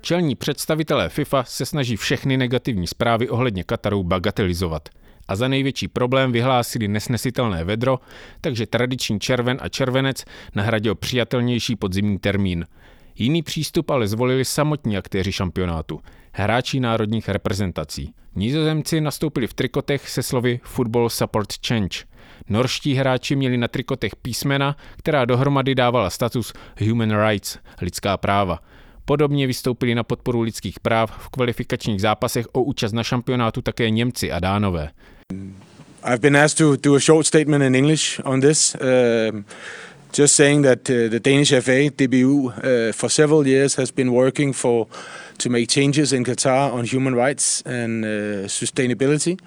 Čelní 0.05 0.35
představitelé 0.35 1.09
FIFA 1.09 1.43
se 1.43 1.65
snaží 1.65 1.95
všechny 1.95 2.37
negativní 2.37 2.87
zprávy 2.87 3.29
ohledně 3.29 3.63
Kataru 3.63 4.03
bagatelizovat 4.03 4.89
a 5.27 5.35
za 5.35 5.47
největší 5.47 5.87
problém 5.87 6.31
vyhlásili 6.31 6.87
nesnesitelné 6.87 7.63
vedro, 7.63 7.99
takže 8.41 8.65
tradiční 8.65 9.19
červen 9.19 9.57
a 9.61 9.69
červenec 9.69 10.25
nahradil 10.55 10.95
přijatelnější 10.95 11.75
podzimní 11.75 12.19
termín. 12.19 12.65
Jiný 13.15 13.41
přístup 13.43 13.89
ale 13.89 14.07
zvolili 14.07 14.45
samotní 14.45 14.97
aktéři 14.97 15.31
šampionátu, 15.31 15.99
hráči 16.31 16.79
národních 16.79 17.29
reprezentací. 17.29 18.13
Nizozemci 18.35 19.01
nastoupili 19.01 19.47
v 19.47 19.53
trikotech 19.53 20.09
se 20.09 20.23
slovy 20.23 20.59
Football 20.63 21.09
Support 21.09 21.53
Change. 21.67 21.97
Norští 22.49 22.93
hráči 22.93 23.35
měli 23.35 23.57
na 23.57 23.67
trikotech 23.67 24.15
písmena, 24.15 24.75
která 24.97 25.25
dohromady 25.25 25.75
dávala 25.75 26.09
status 26.09 26.53
Human 26.87 27.27
Rights, 27.27 27.57
lidská 27.81 28.17
práva– 28.17 28.59
Podobně 29.05 29.47
vystoupili 29.47 29.95
na 29.95 30.03
podporu 30.03 30.41
lidských 30.41 30.79
práv 30.79 31.11
v 31.19 31.29
kvalifikačních 31.29 32.01
zápasech 32.01 32.45
o 32.51 32.63
účast 32.63 32.93
na 32.93 33.03
šampionátu 33.03 33.61
také 33.61 33.89
Němci 33.89 34.31
a 34.31 34.39
Dánové. 34.39 34.89
I've 36.03 36.19
been 36.19 36.37
asked 36.37 36.57
to 36.57 36.75
do 36.75 36.95
a 36.95 36.99
short 36.99 37.27
statement 37.27 37.63
in 37.63 37.75
English 37.75 38.19
on 38.23 38.41
this. 38.41 38.75
Uh, 38.75 39.41
just 40.17 40.35
saying 40.35 40.65
that 40.65 40.89
uh, 40.89 41.09
the 41.09 41.19
Danish 41.19 41.49
FA, 41.49 41.89
DBU, 41.89 42.47
uh, 42.47 42.93
for 42.93 43.09
several 43.09 43.47
years 43.47 43.75
has 43.75 43.91
been 43.91 44.11
working 44.11 44.53
for 44.53 44.87
to 45.37 45.49
make 45.49 45.67
changes 45.67 46.13
in 46.13 46.23
Qatar 46.23 46.71
on 46.71 46.85
human 46.85 47.15
rights 47.15 47.61
and 47.65 48.05
uh, 48.05 48.47
sustainability. 48.47 49.37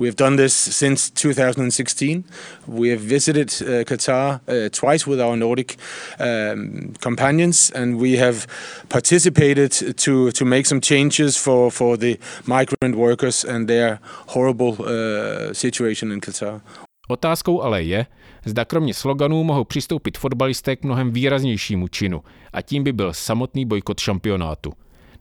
We 0.00 0.06
have 0.06 0.16
done 0.16 0.36
this 0.36 0.54
since 0.54 1.10
2016. 1.10 2.24
We 2.66 2.88
have 2.88 3.00
visited 3.00 3.50
uh, 3.60 3.84
Qatar 3.84 4.40
uh, 4.48 4.70
twice 4.70 5.06
with 5.06 5.20
our 5.20 5.36
Nordic 5.36 5.76
um, 6.18 6.94
companions, 7.00 7.70
and 7.74 8.00
we 8.00 8.16
have 8.16 8.46
participated 8.88 9.70
to, 9.98 10.30
to 10.32 10.44
make 10.46 10.64
some 10.64 10.80
changes 10.80 11.36
for, 11.36 11.70
for 11.70 11.98
the 11.98 12.18
migrant 12.46 12.96
workers 12.96 13.44
and 13.44 13.68
their 13.68 14.00
horrible 14.28 14.76
uh, 14.80 15.52
situation 15.52 16.12
in 16.12 16.20
Qatar. 16.20 16.62
Otázkou 17.08 17.62
ale 17.62 17.82
je, 17.82 18.06
zda 18.44 18.64
kromě 18.64 18.94
sloganů 18.94 19.44
mohou 19.44 19.64
přistoupit 19.64 20.18
fotbalisté 20.18 20.76
k 20.76 20.84
mnohem 20.84 21.10
výraznějšímu 21.10 21.88
činu 21.88 22.22
a 22.52 22.62
tím 22.62 22.84
by 22.84 22.92
byl 22.92 23.12
samotný 23.12 23.66
bojkot 23.66 24.00
šampionátu. 24.00 24.72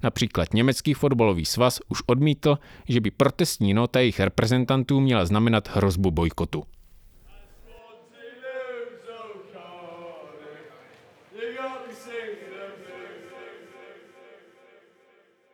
Například 0.03 0.53
německý 0.53 0.93
fotbalový 0.93 1.45
svaz 1.45 1.79
už 1.87 2.01
odmítl, 2.05 2.57
že 2.87 3.01
by 3.01 3.11
protestní 3.11 3.73
nota 3.73 3.99
jejich 3.99 4.19
reprezentantů 4.19 4.99
měla 4.99 5.25
znamenat 5.25 5.69
hrozbu 5.75 6.11
bojkotu. 6.11 6.63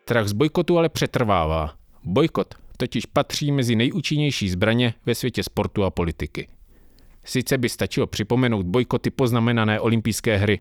Strach 0.06 0.28
z 0.28 0.34
bojkotu 0.34 0.78
ale 0.78 0.90
přetrvává. 0.90 1.74
Bojkot 2.04 2.56
totiž 2.78 3.06
patří 3.06 3.52
mezi 3.52 3.76
nejúčinnější 3.76 4.50
zbraně 4.50 4.94
ve 5.06 5.16
světě 5.16 5.44
sportu 5.44 5.84
a 5.84 5.90
politiky. 5.90 6.48
Sice 7.24 7.58
by 7.58 7.70
stačilo 7.70 8.08
připomenout 8.08 8.66
bojkoty 8.66 9.10
poznamenané 9.10 9.80
olympijské 9.80 10.38
hry, 10.38 10.60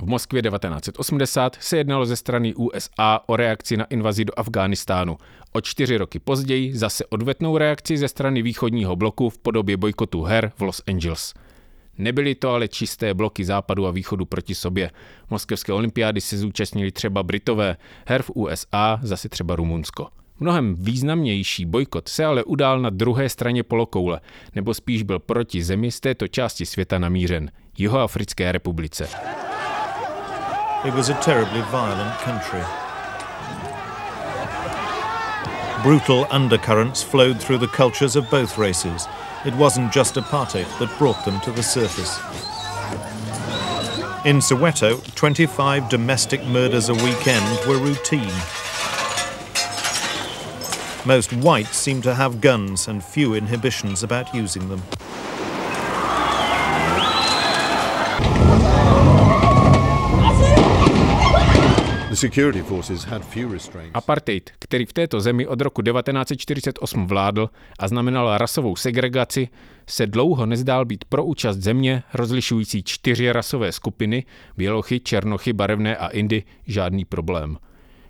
v 0.00 0.06
Moskvě 0.06 0.42
1980 0.42 1.56
se 1.60 1.76
jednalo 1.76 2.06
ze 2.06 2.16
strany 2.16 2.54
USA 2.54 3.20
o 3.26 3.36
reakci 3.36 3.76
na 3.76 3.84
invazi 3.84 4.24
do 4.24 4.32
Afghánistánu. 4.36 5.16
O 5.52 5.60
čtyři 5.60 5.96
roky 5.96 6.18
později 6.18 6.76
zase 6.76 7.04
odvetnou 7.06 7.58
reakci 7.58 7.96
ze 7.96 8.08
strany 8.08 8.42
východního 8.42 8.96
bloku 8.96 9.30
v 9.30 9.38
podobě 9.38 9.76
bojkotu 9.76 10.22
her 10.22 10.52
v 10.56 10.62
Los 10.62 10.82
Angeles. 10.88 11.34
Nebyly 11.98 12.34
to 12.34 12.50
ale 12.50 12.68
čisté 12.68 13.14
bloky 13.14 13.44
západu 13.44 13.86
a 13.86 13.90
východu 13.90 14.24
proti 14.24 14.54
sobě. 14.54 14.90
Moskevské 15.30 15.72
olympiády 15.72 16.20
se 16.20 16.38
zúčastnili 16.38 16.92
třeba 16.92 17.22
Britové, 17.22 17.76
her 18.06 18.22
v 18.22 18.30
USA 18.34 18.98
zase 19.02 19.28
třeba 19.28 19.56
Rumunsko. 19.56 20.08
Mnohem 20.40 20.74
významnější 20.78 21.66
bojkot 21.66 22.08
se 22.08 22.24
ale 22.24 22.44
udál 22.44 22.80
na 22.80 22.90
druhé 22.90 23.28
straně 23.28 23.62
polokoule, 23.62 24.20
nebo 24.54 24.74
spíš 24.74 25.02
byl 25.02 25.18
proti 25.18 25.62
zemi 25.62 25.90
z 25.90 26.00
této 26.00 26.28
části 26.28 26.66
světa 26.66 26.98
namířen, 26.98 27.50
Jihoafrické 27.78 28.52
republice. 28.52 29.08
It 30.86 30.94
was 30.94 31.08
a 31.08 31.14
terribly 31.14 31.62
violent 31.62 32.16
country. 32.20 32.62
Brutal 35.82 36.28
undercurrents 36.30 37.02
flowed 37.02 37.42
through 37.42 37.58
the 37.58 37.66
cultures 37.66 38.14
of 38.14 38.30
both 38.30 38.56
races. 38.56 39.08
It 39.44 39.52
wasn't 39.56 39.92
just 39.92 40.14
apartheid 40.14 40.78
that 40.78 40.96
brought 40.96 41.24
them 41.24 41.40
to 41.40 41.50
the 41.50 41.62
surface. 41.64 42.18
In 44.24 44.36
Soweto, 44.36 45.02
25 45.16 45.88
domestic 45.88 46.44
murders 46.44 46.88
a 46.88 46.94
weekend 46.94 47.66
were 47.66 47.78
routine. 47.78 48.32
Most 51.04 51.32
whites 51.32 51.76
seem 51.76 52.00
to 52.02 52.14
have 52.14 52.40
guns 52.40 52.86
and 52.86 53.02
few 53.02 53.34
inhibitions 53.34 54.04
about 54.04 54.32
using 54.32 54.68
them. 54.68 54.84
Apartheid, 63.94 64.50
který 64.58 64.86
v 64.86 64.92
této 64.92 65.20
zemi 65.20 65.46
od 65.46 65.60
roku 65.60 65.82
1948 65.82 67.06
vládl 67.06 67.50
a 67.78 67.88
znamenal 67.88 68.38
rasovou 68.38 68.76
segregaci, 68.76 69.48
se 69.88 70.06
dlouho 70.06 70.46
nezdál 70.46 70.84
být 70.84 71.04
pro 71.04 71.24
účast 71.24 71.56
země 71.56 72.02
rozlišující 72.14 72.82
čtyři 72.82 73.32
rasové 73.32 73.72
skupiny, 73.72 74.24
bělochy, 74.56 75.00
černochy, 75.00 75.52
barevné 75.52 75.96
a 75.96 76.08
indy, 76.08 76.42
žádný 76.66 77.04
problém. 77.04 77.58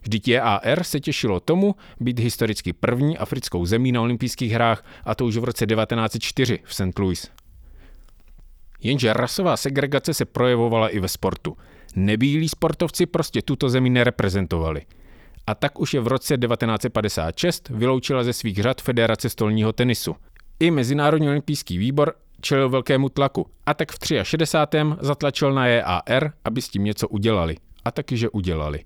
Vždyť 0.03 0.29
JAR 0.29 0.85
se 0.85 1.01
těšilo 1.01 1.40
tomu 1.40 1.75
být 2.01 2.21
historicky 2.21 2.73
první 2.73 3.19
africkou 3.19 3.66
zemí 3.66 3.92
na 3.92 4.01
olympijských 4.01 4.53
hrách 4.53 4.85
a 5.05 5.14
to 5.14 5.27
už 5.27 5.37
v 5.37 5.45
roce 5.45 5.66
1904 5.66 6.59
v 6.64 6.75
St. 6.75 6.99
Louis. 6.99 7.31
Jenže 8.81 9.12
rasová 9.12 9.57
segregace 9.57 10.14
se 10.14 10.25
projevovala 10.25 10.88
i 10.88 10.99
ve 10.99 11.09
sportu– 11.09 11.57
Nebílí 11.97 12.49
sportovci 12.49 13.07
prostě 13.07 13.43
tuto 13.43 13.69
zemi 13.69 13.91
nereprezentovali. 13.91 14.83
A 15.47 15.55
tak 15.55 15.81
už 15.81 15.95
je 15.95 16.01
v 16.01 16.07
roce 16.07 16.39
1956 16.39 17.69
vyloučila 17.69 18.25
ze 18.25 18.33
svých 18.33 18.63
řad 18.63 18.83
Federace 18.83 19.29
stolního 19.29 19.73
tenisu. 19.73 20.17
I 20.61 20.71
Mezinárodní 20.71 21.29
olympijský 21.29 21.79
výbor 21.79 22.15
čelil 22.41 22.69
velkému 22.69 23.09
tlaku 23.09 23.47
a 23.67 23.75
tak 23.75 23.93
v 23.93 23.99
63. 24.23 24.79
zatlačil 25.01 25.53
na 25.53 25.67
JAR, 25.67 26.33
aby 26.45 26.63
s 26.63 26.69
tím 26.69 26.85
něco 26.85 27.09
udělali. 27.09 27.57
A 27.85 27.91
taky, 27.91 28.17
že 28.17 28.29
udělali. 28.29 28.85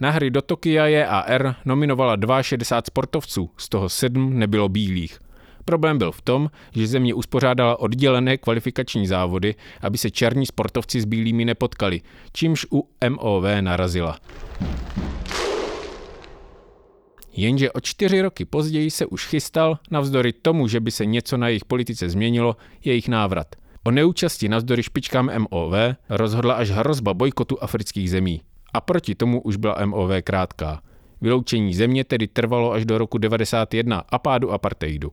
Na 0.00 0.10
hry 0.10 0.30
do 0.30 0.42
Tokia 0.42 0.86
JAR 0.86 1.56
nominovala 1.64 2.42
62 2.42 2.82
sportovců, 2.86 3.50
z 3.56 3.68
toho 3.68 3.88
7 3.88 4.38
nebylo 4.38 4.68
bílých– 4.68 5.18
Problém 5.70 5.98
byl 5.98 6.12
v 6.12 6.22
tom, 6.22 6.50
že 6.74 6.86
země 6.86 7.14
uspořádala 7.14 7.80
oddělené 7.80 8.36
kvalifikační 8.36 9.06
závody, 9.06 9.54
aby 9.80 9.98
se 9.98 10.10
černí 10.10 10.46
sportovci 10.46 11.00
s 11.00 11.04
bílými 11.04 11.44
nepotkali, 11.44 12.00
čímž 12.32 12.66
u 12.72 12.88
MOV 13.08 13.44
narazila. 13.60 14.18
Jenže 17.32 17.72
o 17.72 17.80
čtyři 17.80 18.20
roky 18.22 18.44
později 18.44 18.90
se 18.90 19.06
už 19.06 19.26
chystal, 19.26 19.78
navzdory 19.90 20.32
tomu, 20.32 20.68
že 20.68 20.80
by 20.80 20.90
se 20.90 21.06
něco 21.06 21.36
na 21.36 21.48
jejich 21.48 21.64
politice 21.64 22.10
změnilo, 22.10 22.56
jejich 22.84 23.08
návrat. 23.08 23.46
O 23.84 23.90
neúčasti 23.90 24.48
navzdory 24.48 24.82
špičkám 24.82 25.30
MOV 25.38 25.72
rozhodla 26.08 26.54
až 26.54 26.70
hrozba 26.70 27.14
bojkotu 27.14 27.62
afrických 27.62 28.10
zemí. 28.10 28.40
A 28.74 28.80
proti 28.80 29.14
tomu 29.14 29.40
už 29.40 29.56
byla 29.56 29.86
MOV 29.86 30.10
krátká. 30.24 30.82
Vyloučení 31.20 31.74
země 31.74 32.04
tedy 32.04 32.26
trvalo 32.28 32.72
až 32.72 32.84
do 32.84 32.98
roku 32.98 33.18
1991 33.18 34.02
a 34.08 34.18
pádu 34.18 34.52
apartheidu. 34.52 35.10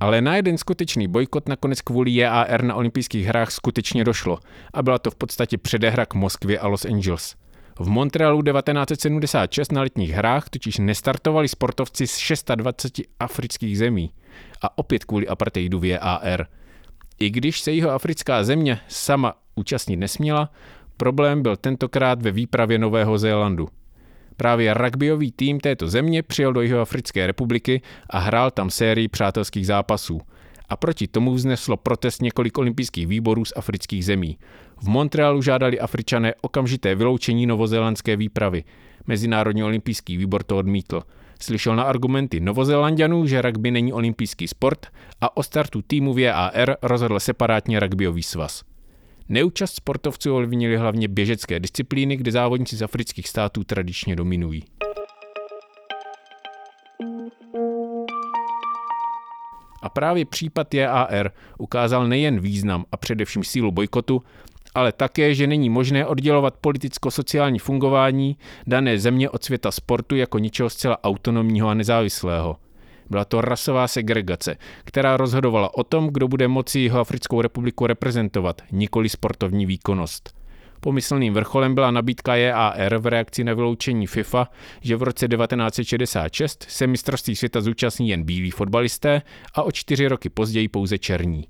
Ale 0.00 0.20
na 0.20 0.36
jeden 0.36 0.58
skutečný 0.58 1.08
bojkot 1.08 1.48
nakonec 1.48 1.80
kvůli 1.80 2.14
JAR 2.14 2.64
na 2.64 2.74
olympijských 2.74 3.26
hrách 3.26 3.50
skutečně 3.50 4.04
došlo 4.04 4.38
a 4.74 4.82
byla 4.82 4.98
to 4.98 5.10
v 5.10 5.14
podstatě 5.14 5.58
předehra 5.58 6.06
k 6.06 6.14
Moskvě 6.14 6.58
a 6.58 6.66
Los 6.66 6.84
Angeles. 6.84 7.36
V 7.78 7.88
Montrealu 7.88 8.42
1976 8.42 9.72
na 9.72 9.80
letních 9.80 10.10
hrách 10.10 10.48
totiž 10.48 10.78
nestartovali 10.78 11.48
sportovci 11.48 12.06
z 12.06 12.44
26 12.54 13.08
afrických 13.20 13.78
zemí 13.78 14.12
a 14.62 14.78
opět 14.78 15.04
kvůli 15.04 15.28
apartheidu 15.28 15.78
v 15.78 15.84
JAR. 15.84 16.46
I 17.18 17.30
když 17.30 17.60
se 17.60 17.72
jeho 17.72 17.90
africká 17.90 18.44
země 18.44 18.80
sama 18.88 19.34
účastnit 19.54 19.96
nesměla, 19.96 20.50
problém 20.96 21.42
byl 21.42 21.56
tentokrát 21.56 22.22
ve 22.22 22.30
výpravě 22.30 22.78
Nového 22.78 23.18
Zélandu. 23.18 23.68
Právě 24.40 24.74
rugbyový 24.74 25.32
tým 25.32 25.60
této 25.60 25.88
země 25.88 26.22
přijel 26.22 26.52
do 26.52 26.60
Jihoafrické 26.60 27.26
republiky 27.26 27.82
a 28.10 28.18
hrál 28.18 28.50
tam 28.50 28.70
sérii 28.70 29.08
přátelských 29.08 29.66
zápasů. 29.66 30.20
A 30.68 30.76
proti 30.76 31.06
tomu 31.06 31.34
vzneslo 31.34 31.76
protest 31.76 32.22
několik 32.22 32.58
olympijských 32.58 33.06
výborů 33.06 33.44
z 33.44 33.52
afrických 33.56 34.04
zemí. 34.04 34.38
V 34.80 34.88
Montrealu 34.88 35.42
žádali 35.42 35.80
Afričané 35.80 36.34
okamžité 36.40 36.94
vyloučení 36.94 37.46
novozélandské 37.46 38.16
výpravy. 38.16 38.64
Mezinárodní 39.06 39.64
olympijský 39.64 40.16
výbor 40.16 40.42
to 40.42 40.56
odmítl. 40.56 41.02
Slyšel 41.40 41.76
na 41.76 41.82
argumenty 41.82 42.40
Novozélandianů, 42.40 43.26
že 43.26 43.42
rugby 43.42 43.70
není 43.70 43.92
olympijský 43.92 44.48
sport 44.48 44.86
a 45.20 45.36
o 45.36 45.42
startu 45.42 45.82
týmu 45.82 46.14
VAR 46.14 46.76
rozhodl 46.82 47.20
separátně 47.20 47.80
rugbyový 47.80 48.22
svaz. 48.22 48.62
Neúčast 49.30 49.74
sportovců 49.74 50.34
ovlivnili 50.34 50.76
hlavně 50.76 51.08
běžecké 51.08 51.60
disciplíny, 51.60 52.16
kde 52.16 52.32
závodníci 52.32 52.76
z 52.76 52.82
afrických 52.82 53.28
států 53.28 53.64
tradičně 53.64 54.16
dominují. 54.16 54.62
A 59.82 59.88
právě 59.88 60.24
případ 60.24 60.74
JAR 60.74 61.32
ukázal 61.58 62.08
nejen 62.08 62.40
význam 62.40 62.84
a 62.92 62.96
především 62.96 63.44
sílu 63.44 63.70
bojkotu, 63.70 64.22
ale 64.74 64.92
také, 64.92 65.34
že 65.34 65.46
není 65.46 65.70
možné 65.70 66.06
oddělovat 66.06 66.56
politicko-sociální 66.60 67.58
fungování 67.58 68.36
dané 68.66 68.98
země 68.98 69.30
od 69.30 69.44
světa 69.44 69.70
sportu 69.70 70.16
jako 70.16 70.38
něčeho 70.38 70.70
zcela 70.70 71.04
autonomního 71.04 71.68
a 71.68 71.74
nezávislého– 71.74 72.56
byla 73.10 73.24
to 73.24 73.40
rasová 73.40 73.88
segregace, 73.88 74.56
která 74.84 75.16
rozhodovala 75.16 75.76
o 75.76 75.84
tom, 75.84 76.08
kdo 76.12 76.28
bude 76.28 76.48
moci 76.48 76.80
jeho 76.80 77.00
Africkou 77.00 77.42
republiku 77.42 77.86
reprezentovat, 77.86 78.62
nikoli 78.72 79.08
sportovní 79.08 79.66
výkonnost. 79.66 80.38
Pomyslným 80.80 81.34
vrcholem 81.34 81.74
byla 81.74 81.90
nabídka 81.90 82.36
JAR 82.36 82.98
v 82.98 83.06
reakci 83.06 83.44
na 83.44 83.54
vyloučení 83.54 84.06
FIFA, 84.06 84.48
že 84.80 84.96
v 84.96 85.02
roce 85.02 85.28
1966 85.28 86.66
se 86.68 86.86
mistrovství 86.86 87.36
světa 87.36 87.60
zúčastní 87.60 88.08
jen 88.08 88.22
bílí 88.22 88.50
fotbalisté 88.50 89.22
a 89.54 89.62
o 89.62 89.72
čtyři 89.72 90.08
roky 90.08 90.28
později 90.28 90.68
pouze 90.68 90.98
černí. 90.98 91.44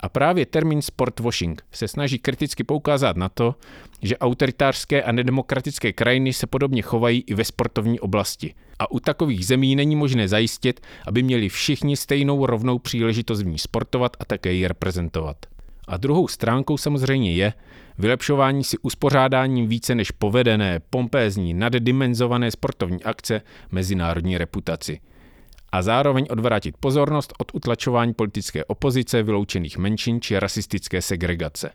A 0.00 0.08
právě 0.08 0.46
termín 0.46 0.82
sportwashing 0.82 1.62
se 1.72 1.88
snaží 1.88 2.18
kriticky 2.18 2.64
poukázat 2.64 3.16
na 3.16 3.28
to, 3.28 3.54
že 4.02 4.18
autoritářské 4.18 5.02
a 5.02 5.12
nedemokratické 5.12 5.92
krajiny 5.92 6.32
se 6.32 6.46
podobně 6.46 6.82
chovají 6.82 7.24
i 7.26 7.34
ve 7.34 7.44
sportovní 7.44 8.00
oblasti. 8.00 8.54
A 8.80 8.90
u 8.90 9.00
takových 9.00 9.46
zemí 9.46 9.76
není 9.76 9.96
možné 9.96 10.28
zajistit, 10.28 10.80
aby 11.06 11.22
měli 11.22 11.48
všichni 11.48 11.96
stejnou 11.96 12.46
rovnou 12.46 12.78
příležitost 12.78 13.42
v 13.42 13.46
ní 13.46 13.58
sportovat 13.58 14.16
a 14.20 14.24
také 14.24 14.52
ji 14.52 14.68
reprezentovat. 14.68 15.36
A 15.88 15.96
druhou 15.96 16.28
stránkou 16.28 16.76
samozřejmě 16.76 17.32
je 17.32 17.52
vylepšování 17.98 18.64
si 18.64 18.78
uspořádáním 18.78 19.68
více 19.68 19.94
než 19.94 20.10
povedené, 20.10 20.80
pompézní, 20.90 21.54
naddimenzované 21.54 22.50
sportovní 22.50 23.02
akce 23.02 23.42
mezinárodní 23.70 24.38
reputaci– 24.38 25.00
a 25.72 25.82
zároveň 25.82 26.26
odvrátit 26.30 26.76
pozornost 26.80 27.32
od 27.38 27.54
utlačování 27.54 28.14
politické 28.14 28.64
opozice, 28.64 29.22
vyloučených 29.22 29.78
menšin 29.78 30.20
či 30.20 30.38
rasistické 30.38 31.02
segregace. 31.02 31.70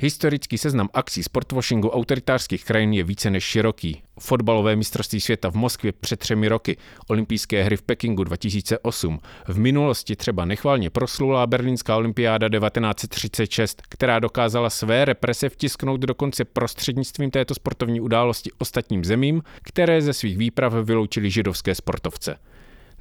Historický 0.00 0.58
seznam 0.58 0.88
akcí 0.94 1.22
sportwashingu 1.22 1.90
autoritářských 1.90 2.64
krajin 2.64 2.92
je 2.92 3.04
více 3.04 3.30
než 3.30 3.44
široký. 3.44 4.02
Fotbalové 4.20 4.76
mistrovství 4.76 5.20
světa 5.20 5.50
v 5.50 5.54
Moskvě 5.54 5.92
před 5.92 6.20
třemi 6.20 6.48
roky, 6.48 6.76
olympijské 7.08 7.62
hry 7.62 7.76
v 7.76 7.82
Pekingu 7.82 8.24
2008, 8.24 9.20
v 9.48 9.58
minulosti 9.58 10.16
třeba 10.16 10.44
nechválně 10.44 10.90
proslulá 10.90 11.46
berlínská 11.46 11.96
olympiáda 11.96 12.48
1936, 12.48 13.82
která 13.88 14.18
dokázala 14.18 14.70
své 14.70 15.04
represe 15.04 15.48
vtisknout 15.48 16.00
dokonce 16.00 16.44
prostřednictvím 16.44 17.30
této 17.30 17.54
sportovní 17.54 18.00
události 18.00 18.50
ostatním 18.58 19.04
zemím, 19.04 19.42
které 19.62 20.02
ze 20.02 20.12
svých 20.12 20.38
výprav 20.38 20.72
vyloučili 20.72 21.30
židovské 21.30 21.74
sportovce. 21.74 22.38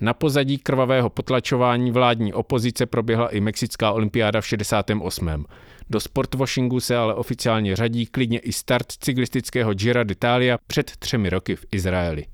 Na 0.02 0.14
pozadí 0.14 0.58
krvavého 0.58 1.10
potlačování 1.10 1.92
vládní 1.92 2.34
opozice 2.34 2.86
proběhla 2.86 3.30
i 3.30 3.40
Mexická 3.40 3.92
olympiáda 3.92 4.42
v 4.42 4.48
68. 4.48 5.46
Do 5.90 6.00
sportwashingu 6.00 6.80
se 6.80 6.98
ale 6.98 7.14
oficiálně 7.14 7.76
řadí 7.76 8.06
klidně 8.06 8.40
i 8.40 8.52
start 8.54 8.92
cyklistického 8.92 9.74
Gira 9.74 10.04
d'Italia 10.04 10.58
před 10.68 10.92
třemi 11.00 11.30
roky 11.30 11.56
v 11.56 11.66
Izraeli. 11.72 12.26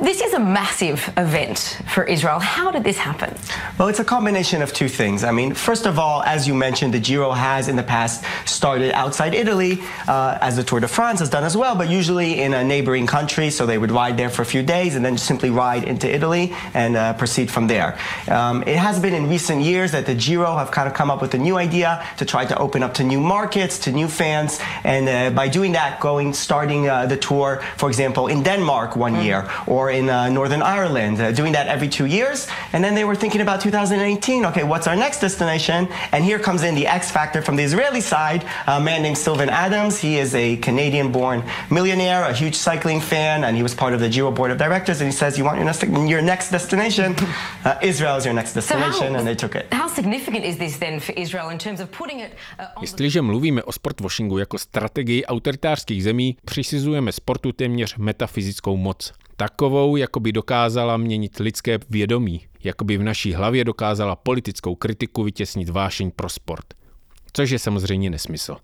This 0.00 0.20
is 0.20 0.32
a 0.34 0.40
massive 0.40 1.12
event 1.16 1.78
for 1.94 2.04
Israel. 2.04 2.38
How 2.38 2.70
did 2.70 2.84
this 2.84 2.98
happen? 2.98 3.34
Well, 3.78 3.88
it's 3.88 4.00
a 4.00 4.04
combination 4.04 4.62
of 4.62 4.72
two 4.72 4.88
things. 4.88 5.22
I 5.22 5.30
mean, 5.30 5.54
first 5.54 5.86
of 5.86 5.98
all, 5.98 6.22
as 6.24 6.48
you 6.48 6.54
mentioned, 6.54 6.94
the 6.94 7.00
Giro 7.00 7.30
has 7.32 7.68
in 7.68 7.76
the 7.76 7.82
past 7.82 8.24
started 8.44 8.92
outside 8.92 9.34
Italy, 9.34 9.80
uh, 10.08 10.38
as 10.40 10.56
the 10.56 10.64
Tour 10.64 10.80
de 10.80 10.88
France 10.88 11.20
has 11.20 11.30
done 11.30 11.44
as 11.44 11.56
well, 11.56 11.76
but 11.76 11.88
usually 11.88 12.40
in 12.40 12.54
a 12.54 12.64
neighboring 12.64 13.06
country. 13.06 13.50
So 13.50 13.66
they 13.66 13.78
would 13.78 13.90
ride 13.90 14.16
there 14.16 14.30
for 14.30 14.42
a 14.42 14.46
few 14.46 14.62
days 14.62 14.96
and 14.96 15.04
then 15.04 15.18
simply 15.18 15.50
ride 15.50 15.84
into 15.84 16.12
Italy 16.12 16.52
and 16.74 16.96
uh, 16.96 17.12
proceed 17.14 17.50
from 17.50 17.66
there. 17.66 17.98
Um, 18.28 18.62
it 18.66 18.76
has 18.76 18.98
been 18.98 19.14
in 19.14 19.28
recent 19.28 19.62
years 19.62 19.92
that 19.92 20.06
the 20.06 20.14
Giro 20.14 20.56
have 20.56 20.70
kind 20.70 20.88
of 20.88 20.94
come 20.94 21.10
up 21.10 21.20
with 21.20 21.34
a 21.34 21.38
new 21.38 21.56
idea 21.56 22.04
to 22.16 22.24
try 22.24 22.44
to 22.44 22.58
open 22.58 22.82
up 22.82 22.94
to 22.94 23.04
new 23.04 23.20
markets, 23.20 23.78
to 23.80 23.92
new 23.92 24.08
fans, 24.08 24.58
and 24.84 25.08
uh, 25.08 25.30
by 25.30 25.48
doing 25.48 25.72
that, 25.72 26.00
going 26.00 26.32
starting 26.32 26.88
uh, 26.88 27.06
the 27.06 27.16
tour, 27.16 27.62
for 27.76 27.88
example, 27.88 28.26
in 28.26 28.42
Denmark 28.42 28.96
one 28.96 29.14
mm. 29.14 29.24
year 29.24 29.48
or 29.66 29.90
in 29.90 30.08
uh, 30.08 30.28
Northern 30.28 30.62
Ireland, 30.62 31.20
uh, 31.20 31.32
doing 31.32 31.52
that 31.52 31.66
every 31.68 31.88
two 31.88 32.06
years. 32.06 32.46
And 32.72 32.82
then 32.84 32.94
they 32.94 33.04
were 33.04 33.16
thinking 33.16 33.40
about 33.40 33.60
2018. 33.60 34.46
Okay, 34.46 34.64
what's 34.64 34.86
our 34.86 34.96
next 34.96 35.20
destination? 35.20 35.88
And 36.12 36.24
here 36.24 36.38
comes 36.38 36.62
in 36.62 36.74
the 36.74 36.86
X 36.86 37.10
factor 37.10 37.42
from 37.42 37.56
the 37.56 37.62
Israeli 37.62 38.00
side, 38.00 38.44
a 38.66 38.80
man 38.80 39.02
named 39.02 39.18
Sylvan 39.18 39.48
Adams. 39.48 39.98
He 39.98 40.18
is 40.18 40.34
a 40.34 40.56
Canadian-born 40.56 41.42
millionaire, 41.70 42.24
a 42.24 42.32
huge 42.32 42.54
cycling 42.54 43.00
fan, 43.00 43.44
and 43.44 43.56
he 43.56 43.62
was 43.62 43.74
part 43.74 43.94
of 43.94 44.00
the 44.00 44.08
Giro 44.08 44.30
board 44.30 44.50
of 44.50 44.58
directors. 44.58 45.00
And 45.00 45.10
he 45.12 45.16
says, 45.16 45.38
"You 45.38 45.44
want 45.44 45.56
your 45.58 45.66
next 45.66 45.82
your 46.08 46.22
next 46.22 46.50
destination? 46.50 47.16
Uh, 47.64 47.78
Israel 47.80 48.16
is 48.16 48.24
your 48.24 48.34
next 48.34 48.54
destination," 48.54 48.92
so 48.92 49.12
how, 49.12 49.18
and 49.18 49.26
they 49.26 49.36
took 49.36 49.54
it. 49.54 49.66
How 49.72 49.88
significant 49.88 50.44
is 50.44 50.56
this 50.56 50.78
then 50.78 51.00
for 51.00 51.12
Israel 51.16 51.48
in 51.50 51.58
terms 51.58 51.80
of 51.80 51.88
putting 51.98 52.20
it? 52.20 52.30
Uh, 52.58 52.82
Jestliže 52.82 53.22
mluvíme 53.22 53.62
o 53.62 53.72
sportwashingu 53.72 54.38
jako 54.38 54.58
strategii 54.58 55.24
autoritářských 55.24 56.04
zemí, 56.04 56.36
přisuzujeme 56.44 57.12
sportu 57.12 57.52
téměř 57.52 57.96
metafyzickou 57.96 58.76
moc. 58.76 59.12
Takovou, 59.36 59.96
jako 59.96 60.20
by 60.20 60.32
dokázala 60.32 60.96
měnit 60.96 61.38
lidské 61.38 61.78
vědomí, 61.90 62.40
jako 62.64 62.84
by 62.84 62.96
v 62.98 63.02
naší 63.02 63.32
hlavě 63.32 63.64
dokázala 63.64 64.16
politickou 64.16 64.74
kritiku 64.74 65.22
vytěsnit 65.22 65.68
vášeň 65.68 66.10
pro 66.10 66.28
sport. 66.28 66.64
Což 67.32 67.50
je 67.50 67.58
samozřejmě 67.58 68.10
nesmysl. 68.10 68.56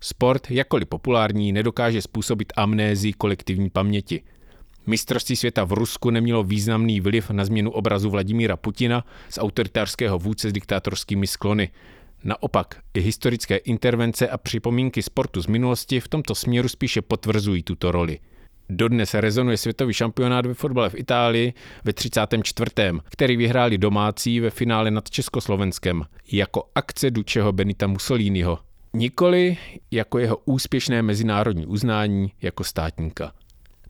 Sport, 0.00 0.50
jakkoliv 0.50 0.88
populární, 0.88 1.52
nedokáže 1.52 2.02
způsobit 2.02 2.52
amnézii 2.56 3.12
kolektivní 3.12 3.70
paměti. 3.70 4.22
Mistrovství 4.86 5.36
světa 5.36 5.64
v 5.64 5.72
Rusku 5.72 6.10
nemělo 6.10 6.42
významný 6.42 7.00
vliv 7.00 7.30
na 7.30 7.44
změnu 7.44 7.70
obrazu 7.70 8.10
Vladimíra 8.10 8.56
Putina 8.56 9.04
z 9.28 9.38
autoritářského 9.38 10.18
vůdce 10.18 10.50
s 10.50 10.52
diktátorskými 10.52 11.26
sklony. 11.26 11.70
Naopak, 12.24 12.80
i 12.94 13.00
historické 13.00 13.56
intervence 13.56 14.28
a 14.28 14.38
připomínky 14.38 15.02
sportu 15.02 15.42
z 15.42 15.46
minulosti 15.46 16.00
v 16.00 16.08
tomto 16.08 16.34
směru 16.34 16.68
spíše 16.68 17.02
potvrzují 17.02 17.62
tuto 17.62 17.92
roli– 17.92 18.18
Dodnes 18.70 19.14
rezonuje 19.14 19.56
světový 19.56 19.94
šampionát 19.94 20.46
ve 20.46 20.54
fotbale 20.54 20.90
v 20.90 20.94
Itálii 20.94 21.52
ve 21.84 21.92
34., 21.92 22.70
který 23.08 23.36
vyhráli 23.36 23.78
domácí 23.78 24.40
ve 24.40 24.50
finále 24.50 24.90
nad 24.90 25.10
Československem 25.10 26.04
jako 26.32 26.62
akce 26.74 27.10
Dučeho 27.10 27.52
Benita 27.52 27.86
Mussoliniho. 27.86 28.58
Nikoli 28.94 29.56
jako 29.90 30.18
jeho 30.18 30.36
úspěšné 30.44 31.02
mezinárodní 31.02 31.66
uznání 31.66 32.32
jako 32.42 32.64
státníka. 32.64 33.32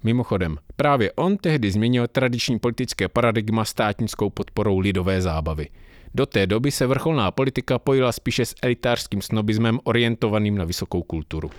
Mimochodem, 0.05 0.57
právě 0.77 1.12
on 1.12 1.37
tehdy 1.37 1.71
změnil 1.71 2.07
tradiční 2.07 2.59
politické 2.59 3.09
paradigma 3.09 3.64
státnickou 3.64 4.31
podporou 4.31 4.79
lidové 4.79 5.21
zábavy. 5.21 5.69
Do 6.14 6.27
té 6.27 6.47
doby 6.47 6.71
se 6.71 6.87
vrcholná 6.87 7.31
politika 7.31 7.79
pojila 7.79 8.12
spíše 8.12 8.47
s 8.47 8.55
elitářským 8.62 9.23
snobismem 9.23 9.79
orientovaným 9.85 10.59
na 10.59 10.64
vysokou 10.64 11.03
kulturu. 11.03 11.51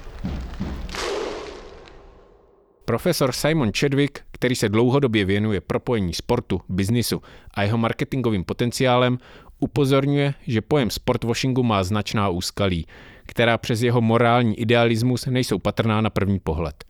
Profesor 2.89 3.31
Simon 3.31 3.71
Chadwick, 3.79 4.19
který 4.31 4.55
se 4.55 4.69
dlouhodobě 4.69 5.25
věnuje 5.25 5.61
propojení 5.61 6.13
sportu, 6.13 6.61
biznisu 6.69 7.21
a 7.53 7.63
jeho 7.63 7.77
marketingovým 7.77 8.43
potenciálem, 8.43 9.17
upozorňuje, 9.59 10.33
že 10.47 10.61
pojem 10.61 10.89
sportwashingu 10.89 11.63
má 11.63 11.83
značná 11.83 12.29
úskalí, 12.29 12.85
která 13.25 13.57
přes 13.57 13.81
jeho 13.81 14.01
morální 14.01 14.59
idealismus 14.59 15.25
nejsou 15.25 15.59
patrná 15.59 16.01
na 16.01 16.09
první 16.09 16.39
pohled. 16.39 16.83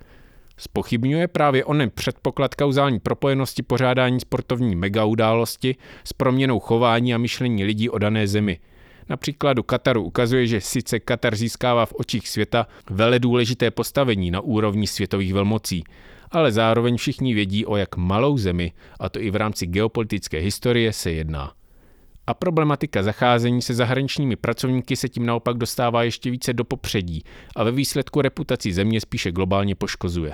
Spochybňuje 0.57 1.27
právě 1.27 1.65
onen 1.65 1.91
předpoklad 1.95 2.55
kauzální 2.55 2.99
propojenosti 2.99 3.63
pořádání 3.63 4.19
sportovní 4.19 4.75
megaudálosti 4.75 5.75
s 6.03 6.13
proměnou 6.13 6.59
chování 6.59 7.13
a 7.13 7.17
myšlení 7.17 7.63
lidí 7.63 7.89
o 7.89 7.97
dané 7.97 8.27
zemi– 8.27 8.59
na 9.09 9.17
příkladu 9.17 9.63
Kataru 9.63 10.03
ukazuje, 10.03 10.47
že 10.47 10.61
sice 10.61 10.99
Katar 10.99 11.35
získává 11.35 11.85
v 11.85 11.93
očích 11.93 12.29
světa 12.29 12.67
vele 12.89 13.19
důležité 13.19 13.71
postavení 13.71 14.31
na 14.31 14.41
úrovni 14.41 14.87
světových 14.87 15.33
velmocí, 15.33 15.83
ale 16.31 16.51
zároveň 16.51 16.97
všichni 16.97 17.33
vědí, 17.33 17.65
o 17.65 17.75
jak 17.75 17.97
malou 17.97 18.37
zemi, 18.37 18.71
a 18.99 19.09
to 19.09 19.21
i 19.21 19.31
v 19.31 19.35
rámci 19.35 19.67
geopolitické 19.67 20.39
historie, 20.39 20.93
se 20.93 21.11
jedná. 21.11 21.51
A 22.27 22.33
problematika 22.33 23.03
zacházení 23.03 23.61
se 23.61 23.73
zahraničními 23.73 24.35
pracovníky 24.35 24.95
se 24.95 25.09
tím 25.09 25.25
naopak 25.25 25.57
dostává 25.57 26.03
ještě 26.03 26.31
více 26.31 26.53
do 26.53 26.63
popředí 26.63 27.23
a 27.55 27.63
ve 27.63 27.71
výsledku 27.71 28.21
reputaci 28.21 28.73
země 28.73 29.01
spíše 29.01 29.31
globálně 29.31 29.75
poškozuje. 29.75 30.33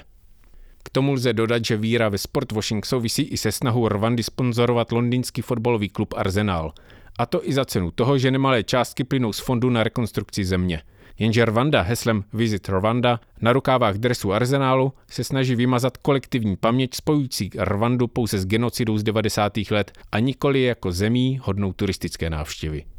K 0.84 0.90
tomu 0.90 1.14
lze 1.14 1.34
dodat, 1.34 1.66
že 1.66 1.78
víra 1.78 2.10
ve 2.10 2.18
sportwashing 2.18 2.86
souvisí 2.86 3.22
i 3.22 3.38
se 3.38 3.52
snahou 3.52 3.90
Rwandy 3.90 4.24
sponzorovat 4.24 4.92
londýnský 4.92 5.42
fotbalový 5.42 5.90
klub 5.90 6.14
Arsenal– 6.18 6.74
a 7.20 7.26
to 7.26 7.50
i 7.50 7.54
za 7.54 7.66
cenu 7.66 7.92
toho, 7.92 8.18
že 8.18 8.32
nemalé 8.32 8.64
částky 8.64 9.04
plynou 9.04 9.34
z 9.34 9.40
fondu 9.40 9.70
na 9.70 9.84
rekonstrukci 9.84 10.46
země. 10.46 10.82
Jenže 11.20 11.46
Rwanda 11.46 11.82
heslem 11.82 12.24
Visit 12.34 12.70
Rwanda 12.70 13.20
na 13.42 13.54
rukávách 13.54 13.96
dresu 13.96 14.34
Arsenálu 14.34 14.94
se 15.12 15.24
snaží 15.24 15.56
vymazat 15.56 15.98
kolektivní 15.98 16.56
paměť 16.56 16.96
spojující 16.96 17.50
Rwandu 17.60 18.08
pouze 18.08 18.40
s 18.40 18.46
genocidou 18.46 18.98
z 18.98 19.04
90. 19.04 19.54
let 19.72 19.92
a 20.12 20.20
nikoli 20.20 20.62
jako 20.62 20.92
zemí 20.92 21.40
hodnou 21.44 21.74
turistické 21.74 22.30
návštěvy. 22.30 22.95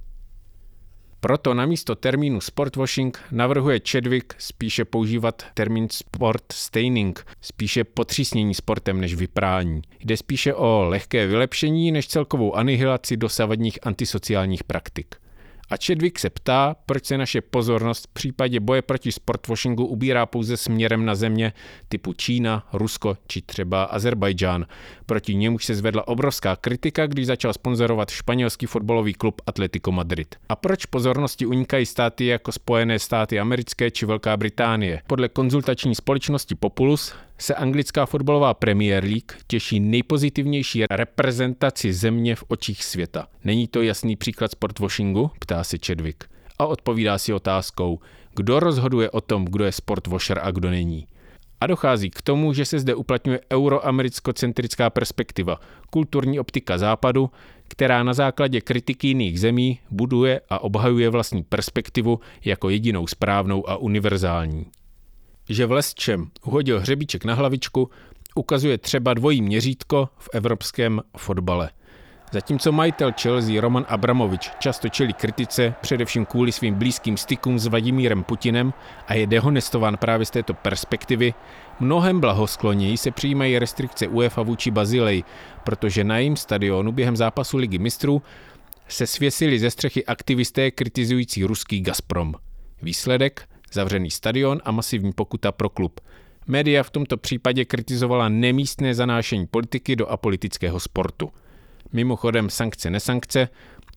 Proto 1.26 1.54
na 1.54 1.66
místo 1.66 1.94
termínu 1.94 2.40
sportwashing 2.40 3.18
navrhuje 3.32 3.80
Chadwick 3.90 4.34
spíše 4.38 4.84
používat 4.84 5.42
termín 5.54 5.88
sport 5.90 6.42
staining, 6.52 7.26
spíše 7.40 7.84
potřísnění 7.84 8.54
sportem 8.54 9.00
než 9.00 9.14
vyprání. 9.14 9.82
Jde 10.00 10.16
spíše 10.16 10.54
o 10.54 10.84
lehké 10.88 11.26
vylepšení 11.26 11.92
než 11.92 12.08
celkovou 12.08 12.54
anihilaci 12.54 13.16
dosavadních 13.16 13.78
antisociálních 13.86 14.64
praktik. 14.64 15.14
A 15.70 15.74
Chadwick 15.86 16.18
se 16.18 16.30
ptá, 16.30 16.76
proč 16.86 17.04
se 17.04 17.18
naše 17.18 17.40
pozornost 17.40 18.06
v 18.06 18.12
případě 18.12 18.60
boje 18.60 18.82
proti 18.82 19.12
sportwashingu 19.12 19.86
ubírá 19.86 20.26
pouze 20.26 20.56
směrem 20.56 21.04
na 21.04 21.14
země 21.14 21.52
typu 21.88 22.12
Čína, 22.12 22.68
Rusko 22.72 23.16
či 23.26 23.42
třeba 23.42 23.84
Azerbajdžán. 23.84 24.66
Proti 25.06 25.34
němuž 25.34 25.64
se 25.64 25.74
zvedla 25.74 26.08
obrovská 26.08 26.56
kritika, 26.56 27.06
když 27.06 27.26
začal 27.26 27.52
sponzorovat 27.52 28.10
španělský 28.10 28.66
fotbalový 28.66 29.14
klub 29.14 29.42
Atletico 29.46 29.92
Madrid. 29.92 30.34
A 30.48 30.56
proč 30.56 30.86
pozornosti 30.86 31.46
unikají 31.46 31.86
státy 31.86 32.26
jako 32.26 32.52
Spojené 32.52 32.98
státy 32.98 33.40
americké 33.40 33.90
či 33.90 34.06
Velká 34.06 34.36
Británie? 34.36 35.02
Podle 35.06 35.28
konzultační 35.28 35.94
společnosti 35.94 36.54
Populus 36.54 37.14
se 37.38 37.54
anglická 37.54 38.06
fotbalová 38.06 38.54
Premier 38.54 39.04
League 39.04 39.32
těší 39.46 39.80
nejpozitivnější 39.80 40.84
reprezentaci 40.90 41.92
země 41.92 42.36
v 42.36 42.44
očích 42.48 42.84
světa. 42.84 43.26
Není 43.44 43.68
to 43.68 43.82
jasný 43.82 44.16
příklad 44.16 44.50
sportwashingu? 44.50 45.30
Ptá 45.38 45.64
se 45.64 45.76
Chadwick. 45.86 46.24
A 46.58 46.66
odpovídá 46.66 47.18
si 47.18 47.32
otázkou, 47.32 47.98
kdo 48.34 48.60
rozhoduje 48.60 49.10
o 49.10 49.20
tom, 49.20 49.44
kdo 49.44 49.64
je 49.64 49.72
sportwasher 49.72 50.40
a 50.42 50.50
kdo 50.50 50.70
není. 50.70 51.06
A 51.60 51.66
dochází 51.66 52.10
k 52.10 52.22
tomu, 52.22 52.52
že 52.52 52.64
se 52.64 52.78
zde 52.78 52.94
uplatňuje 52.94 53.40
euroamericko-centrická 53.52 54.90
perspektiva, 54.90 55.60
kulturní 55.90 56.40
optika 56.40 56.78
západu, 56.78 57.30
která 57.68 58.02
na 58.02 58.14
základě 58.14 58.60
kritiky 58.60 59.08
jiných 59.08 59.40
zemí 59.40 59.80
buduje 59.90 60.40
a 60.50 60.58
obhajuje 60.58 61.10
vlastní 61.10 61.42
perspektivu 61.42 62.20
jako 62.44 62.70
jedinou 62.70 63.06
správnou 63.06 63.68
a 63.68 63.76
univerzální. 63.76 64.66
Že 65.48 65.66
v 65.66 65.72
Lesčem 65.72 66.30
uhodil 66.44 66.80
hřebíček 66.80 67.24
na 67.24 67.34
hlavičku, 67.34 67.90
ukazuje 68.34 68.78
třeba 68.78 69.14
dvojí 69.14 69.42
měřítko 69.42 70.08
v 70.18 70.28
evropském 70.32 71.02
fotbale– 71.16 71.70
Zatímco 72.32 72.72
majitel 72.72 73.12
Chelsea 73.22 73.60
Roman 73.60 73.86
Abramovič 73.88 74.50
často 74.58 74.88
čelí 74.88 75.12
kritice, 75.12 75.74
především 75.80 76.26
kvůli 76.26 76.52
svým 76.52 76.74
blízkým 76.74 77.16
stykům 77.16 77.58
s 77.58 77.66
Vladimírem 77.66 78.24
Putinem 78.24 78.72
a 79.06 79.14
je 79.14 79.26
dehonestován 79.26 79.96
právě 79.96 80.26
z 80.26 80.30
této 80.30 80.54
perspektivy, 80.54 81.34
mnohem 81.80 82.20
blahoskloněji 82.20 82.96
se 82.96 83.10
přijímají 83.10 83.58
restrikce 83.58 84.08
UEFA 84.08 84.42
vůči 84.42 84.70
Bazilej, 84.70 85.24
protože 85.64 86.04
na 86.04 86.18
jejím 86.18 86.36
stadionu 86.36 86.92
během 86.92 87.16
zápasu 87.16 87.56
Ligy 87.56 87.78
mistrů 87.78 88.22
se 88.88 89.06
svěsili 89.06 89.58
ze 89.58 89.70
střechy 89.70 90.06
aktivisté 90.06 90.70
kritizující 90.70 91.44
ruský 91.44 91.80
Gazprom. 91.80 92.34
Výsledek? 92.82 93.48
Zavřený 93.72 94.10
stadion 94.10 94.60
a 94.64 94.70
masivní 94.70 95.12
pokuta 95.12 95.52
pro 95.52 95.68
klub. 95.68 96.00
Média 96.46 96.82
v 96.82 96.90
tomto 96.90 97.16
případě 97.16 97.64
kritizovala 97.64 98.28
nemístné 98.28 98.94
zanášení 98.94 99.46
politiky 99.46 99.96
do 99.96 100.06
apolitického 100.06 100.80
sportu. 100.80 101.30
Mimochodem 101.92 102.50
sankce 102.50 102.90
nesankce, 102.90 103.48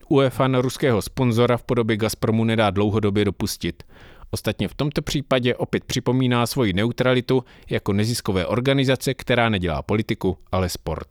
UEFA 0.08 0.48
na 0.48 0.60
ruského 0.60 1.02
sponzora 1.02 1.56
v 1.56 1.62
podobě 1.62 1.96
Gazpromu 1.96 2.44
nedá 2.44 2.70
dlouhodobě 2.70 3.24
dopustit. 3.24 3.82
Ostatně 4.30 4.68
v 4.68 4.74
tomto 4.74 5.02
případě 5.02 5.54
opět 5.54 5.84
připomíná 5.84 6.46
svoji 6.46 6.72
neutralitu 6.72 7.44
jako 7.70 7.92
neziskové 7.92 8.46
organizace, 8.46 9.14
která 9.14 9.48
nedělá 9.48 9.82
politiku, 9.82 10.38
ale 10.52 10.68
sport. 10.68 11.08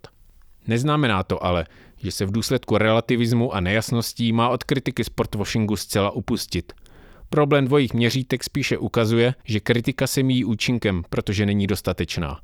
Neznamená 0.67 1.23
to 1.23 1.43
ale, 1.43 1.65
že 1.97 2.11
se 2.11 2.25
v 2.25 2.31
důsledku 2.31 2.77
relativismu 2.77 3.53
a 3.53 3.59
nejasností 3.59 4.33
má 4.33 4.49
od 4.49 4.63
kritiky 4.63 5.03
sportwashingu 5.03 5.75
zcela 5.75 6.11
upustit. 6.11 6.73
Problém 7.29 7.65
dvojích 7.65 7.93
měřítek 7.93 8.43
spíše 8.43 8.77
ukazuje, 8.77 9.33
že 9.43 9.59
kritika 9.59 10.07
se 10.07 10.23
míjí 10.23 10.45
účinkem, 10.45 11.03
protože 11.09 11.45
není 11.45 11.67
dostatečná. 11.67 12.39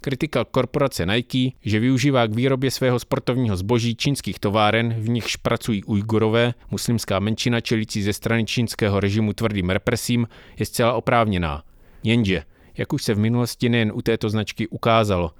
Kritika 0.00 0.44
korporace 0.44 1.06
Nike, 1.06 1.56
že 1.62 1.80
využívá 1.80 2.26
k 2.26 2.34
výrobě 2.34 2.70
svého 2.70 2.98
sportovního 2.98 3.56
zboží 3.56 3.94
čínských 3.96 4.38
továren, 4.38 4.94
v 4.98 5.08
nichž 5.08 5.36
pracují 5.36 5.84
Ujgurové, 5.84 6.54
muslimská 6.70 7.18
menšina 7.18 7.60
čelící 7.60 8.02
ze 8.02 8.12
strany 8.12 8.44
čínského 8.44 9.00
režimu 9.00 9.32
tvrdým 9.32 9.70
represím, 9.70 10.28
je 10.58 10.66
zcela 10.66 10.92
oprávněná. 10.92 11.62
Jenže, 12.02 12.42
jak 12.76 12.92
už 12.92 13.02
se 13.02 13.14
v 13.14 13.18
minulosti 13.18 13.68
nejen 13.68 13.92
u 13.94 14.02
této 14.02 14.30
značky 14.30 14.68
ukázalo, 14.68 15.30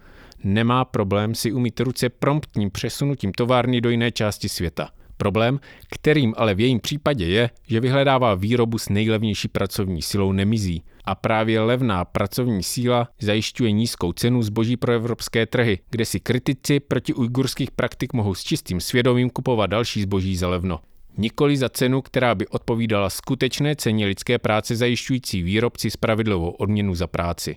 nemá 0.45 0.85
problém 0.85 1.35
si 1.35 1.53
umít 1.53 1.81
ruce 1.81 2.09
promptním 2.09 2.71
přesunutím 2.71 3.33
továrny 3.33 3.81
do 3.81 3.91
jiné 3.91 4.13
části 4.13 4.49
světa. 4.49 4.91
Problém, 5.17 5.61
kterým 5.91 6.35
ale 6.37 6.55
v 6.55 6.61
jejím 6.61 6.81
případě 6.81 7.27
je, 7.27 7.51
že 7.67 7.81
vyhledává 7.81 8.35
výrobu 8.35 8.79
s 8.79 8.89
nejlevnější 8.89 9.49
pracovní 9.49 10.03
silou 10.03 10.33
nemizí 10.33 10.83
a 11.05 11.15
právě 11.15 11.61
levná 11.61 12.05
pracovní 12.05 12.63
síla 12.63 13.09
zajišťuje 13.21 13.73
nízkou 13.73 14.13
cenu 14.13 14.43
zboží 14.43 14.77
pro 14.77 14.93
evropské 14.93 15.47
trhy, 15.47 15.79
kde 15.91 16.05
si 16.05 16.21
kritici 16.21 16.81
proti 16.81 17.15
ujgurských 17.15 17.71
praktik 17.71 18.13
mohou 18.13 18.35
s 18.35 18.45
čistým 18.45 18.81
svědomím 18.81 19.31
kupovat 19.31 19.71
další 19.71 20.03
zboží 20.03 20.37
za 20.37 20.49
levno. 20.49 20.81
Nikoli 21.19 21.57
za 21.57 21.69
cenu, 21.69 22.03
která 22.03 22.35
by 22.35 22.47
odpovídala 22.47 23.11
skutečné 23.11 23.77
ceně 23.77 24.07
lidské 24.07 24.39
práce 24.39 24.77
zajišťující 24.77 25.43
výrobci 25.43 25.91
spravedlivou 25.91 26.51
odměnu 26.51 26.95
za 26.95 27.07
práci. 27.07 27.57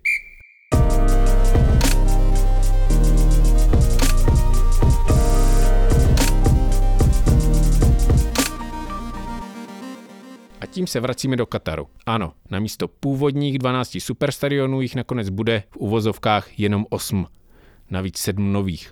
Tím 10.78 10.88
se 10.88 11.00
vracíme 11.00 11.36
do 11.36 11.46
Kataru. 11.46 11.88
Ano, 12.06 12.34
na 12.50 12.60
místo 12.60 12.88
původních 12.88 13.60
12 13.60 13.98
superstadionů 14.00 14.82
jich 14.82 14.96
nakonec 14.96 15.30
bude 15.30 15.64
v 15.70 15.78
uvozovkách 15.78 16.60
jenom 16.60 16.86
8. 16.90 17.26
Navíc 17.90 18.18
7 18.18 18.54
nových. 18.54 18.92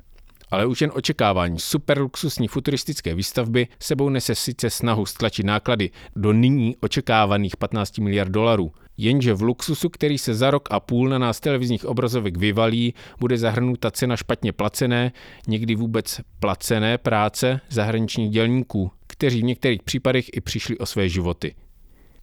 Ale 0.51 0.65
už 0.65 0.81
jen 0.81 0.91
očekávání 0.93 1.59
superluxusní 1.59 2.47
futuristické 2.47 3.15
výstavby 3.15 3.67
sebou 3.79 4.09
nese 4.09 4.35
sice 4.35 4.69
snahu 4.69 5.05
stlačit 5.05 5.45
náklady 5.45 5.89
do 6.15 6.33
nyní 6.33 6.75
očekávaných 6.81 7.57
15 7.57 7.97
miliard 7.97 8.31
dolarů, 8.31 8.71
jenže 8.97 9.33
v 9.33 9.41
luxusu, 9.41 9.89
který 9.89 10.17
se 10.17 10.33
za 10.33 10.51
rok 10.51 10.69
a 10.71 10.79
půl 10.79 11.09
na 11.09 11.17
nás 11.17 11.39
televizních 11.39 11.85
obrazovek 11.85 12.37
vyvalí, 12.37 12.93
bude 13.19 13.37
zahrnuta 13.37 13.91
cena 13.91 14.17
špatně 14.17 14.51
placené, 14.51 15.11
někdy 15.47 15.75
vůbec 15.75 16.21
placené 16.39 16.97
práce 16.97 17.61
zahraničních 17.69 18.31
dělníků, 18.31 18.91
kteří 19.07 19.41
v 19.41 19.43
některých 19.43 19.83
případech 19.83 20.25
i 20.33 20.41
přišli 20.41 20.77
o 20.77 20.85
své 20.85 21.09
životy. 21.09 21.55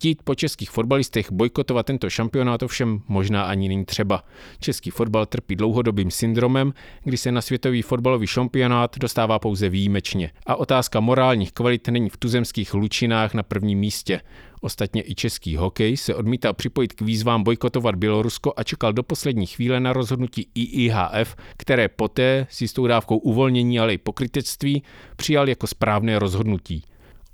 Chtít 0.02 0.22
po 0.22 0.34
českých 0.34 0.70
fotbalistech 0.70 1.32
bojkotovat 1.32 1.86
tento 1.86 2.10
šampionát 2.10 2.62
ovšem 2.62 3.02
možná 3.08 3.44
ani 3.44 3.68
není 3.68 3.84
třeba. 3.84 4.24
Český 4.60 4.90
fotbal 4.90 5.26
trpí 5.26 5.56
dlouhodobým 5.56 6.10
syndromem, 6.10 6.72
kdy 7.04 7.16
se 7.16 7.32
na 7.32 7.40
světový 7.40 7.82
fotbalový 7.82 8.26
šampionát 8.26 8.98
dostává 8.98 9.38
pouze 9.38 9.68
výjimečně. 9.68 10.30
A 10.46 10.56
otázka 10.56 11.00
morálních 11.00 11.52
kvalit 11.52 11.88
není 11.88 12.10
v 12.10 12.16
tuzemských 12.16 12.74
lučinách 12.74 13.34
na 13.34 13.42
prvním 13.42 13.78
místě. 13.78 14.20
Ostatně 14.60 15.02
i 15.06 15.14
český 15.14 15.56
hokej 15.56 15.96
se 15.96 16.14
odmítal 16.14 16.52
připojit 16.54 16.92
k 16.92 17.00
výzvám 17.00 17.42
bojkotovat 17.42 17.94
Bělorusko 17.94 18.52
a 18.56 18.62
čekal 18.62 18.92
do 18.92 19.02
poslední 19.02 19.46
chvíle 19.46 19.80
na 19.80 19.92
rozhodnutí 19.92 20.48
IIHF, 20.54 21.36
které 21.56 21.88
poté 21.88 22.46
s 22.50 22.60
jistou 22.60 22.86
dávkou 22.86 23.16
uvolnění, 23.16 23.80
ale 23.80 23.94
i 23.94 23.98
pokrytectví 23.98 24.82
přijal 25.16 25.48
jako 25.48 25.66
správné 25.66 26.18
rozhodnutí. 26.18 26.82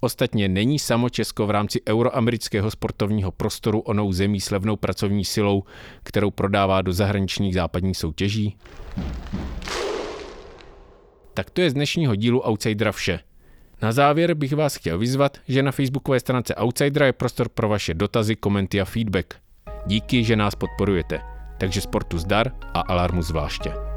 Ostatně 0.01 0.49
není 0.49 0.79
samo 0.79 1.09
Česko 1.09 1.47
v 1.47 1.51
rámci 1.51 1.81
euroamerického 1.89 2.71
sportovního 2.71 3.33
prostoru 3.33 3.81
onou 3.81 4.13
zemí 4.13 4.41
s 4.41 4.51
levnou 4.51 4.77
pracovní 4.77 5.25
silou, 5.25 5.63
kterou 6.03 6.31
prodává 6.31 6.83
do 6.83 6.93
zahraničních 6.93 7.55
západních 7.55 7.97
soutěží? 7.97 8.57
Tak 11.35 11.51
to 11.51 11.61
je 11.61 11.71
z 11.71 11.75
dnešního 11.75 12.15
dílu 12.15 12.41
Outsidera 12.41 12.93
vše. 12.93 13.21
Na 13.83 13.93
závěr 13.93 14.35
bych 14.35 14.53
vás 14.53 14.77
chtěl 14.77 14.99
vyzvat, 14.99 15.39
že 15.49 15.63
na 15.63 15.73
facebookové 15.73 16.21
stránce 16.21 16.55
Outsidera 16.55 17.07
je 17.07 17.13
prostor 17.13 17.49
pro 17.49 17.69
vaše 17.69 17.95
dotazy, 17.95 18.37
komenty 18.37 18.81
a 18.81 18.85
feedback. 18.85 19.35
Díky, 19.87 20.25
že 20.25 20.37
nás 20.37 20.55
podporujete. 20.55 21.21
Takže 21.61 21.81
sportu 21.81 22.19
zdar 22.19 22.53
a 22.75 22.81
alarmu 22.81 23.23
zvláště. 23.23 23.88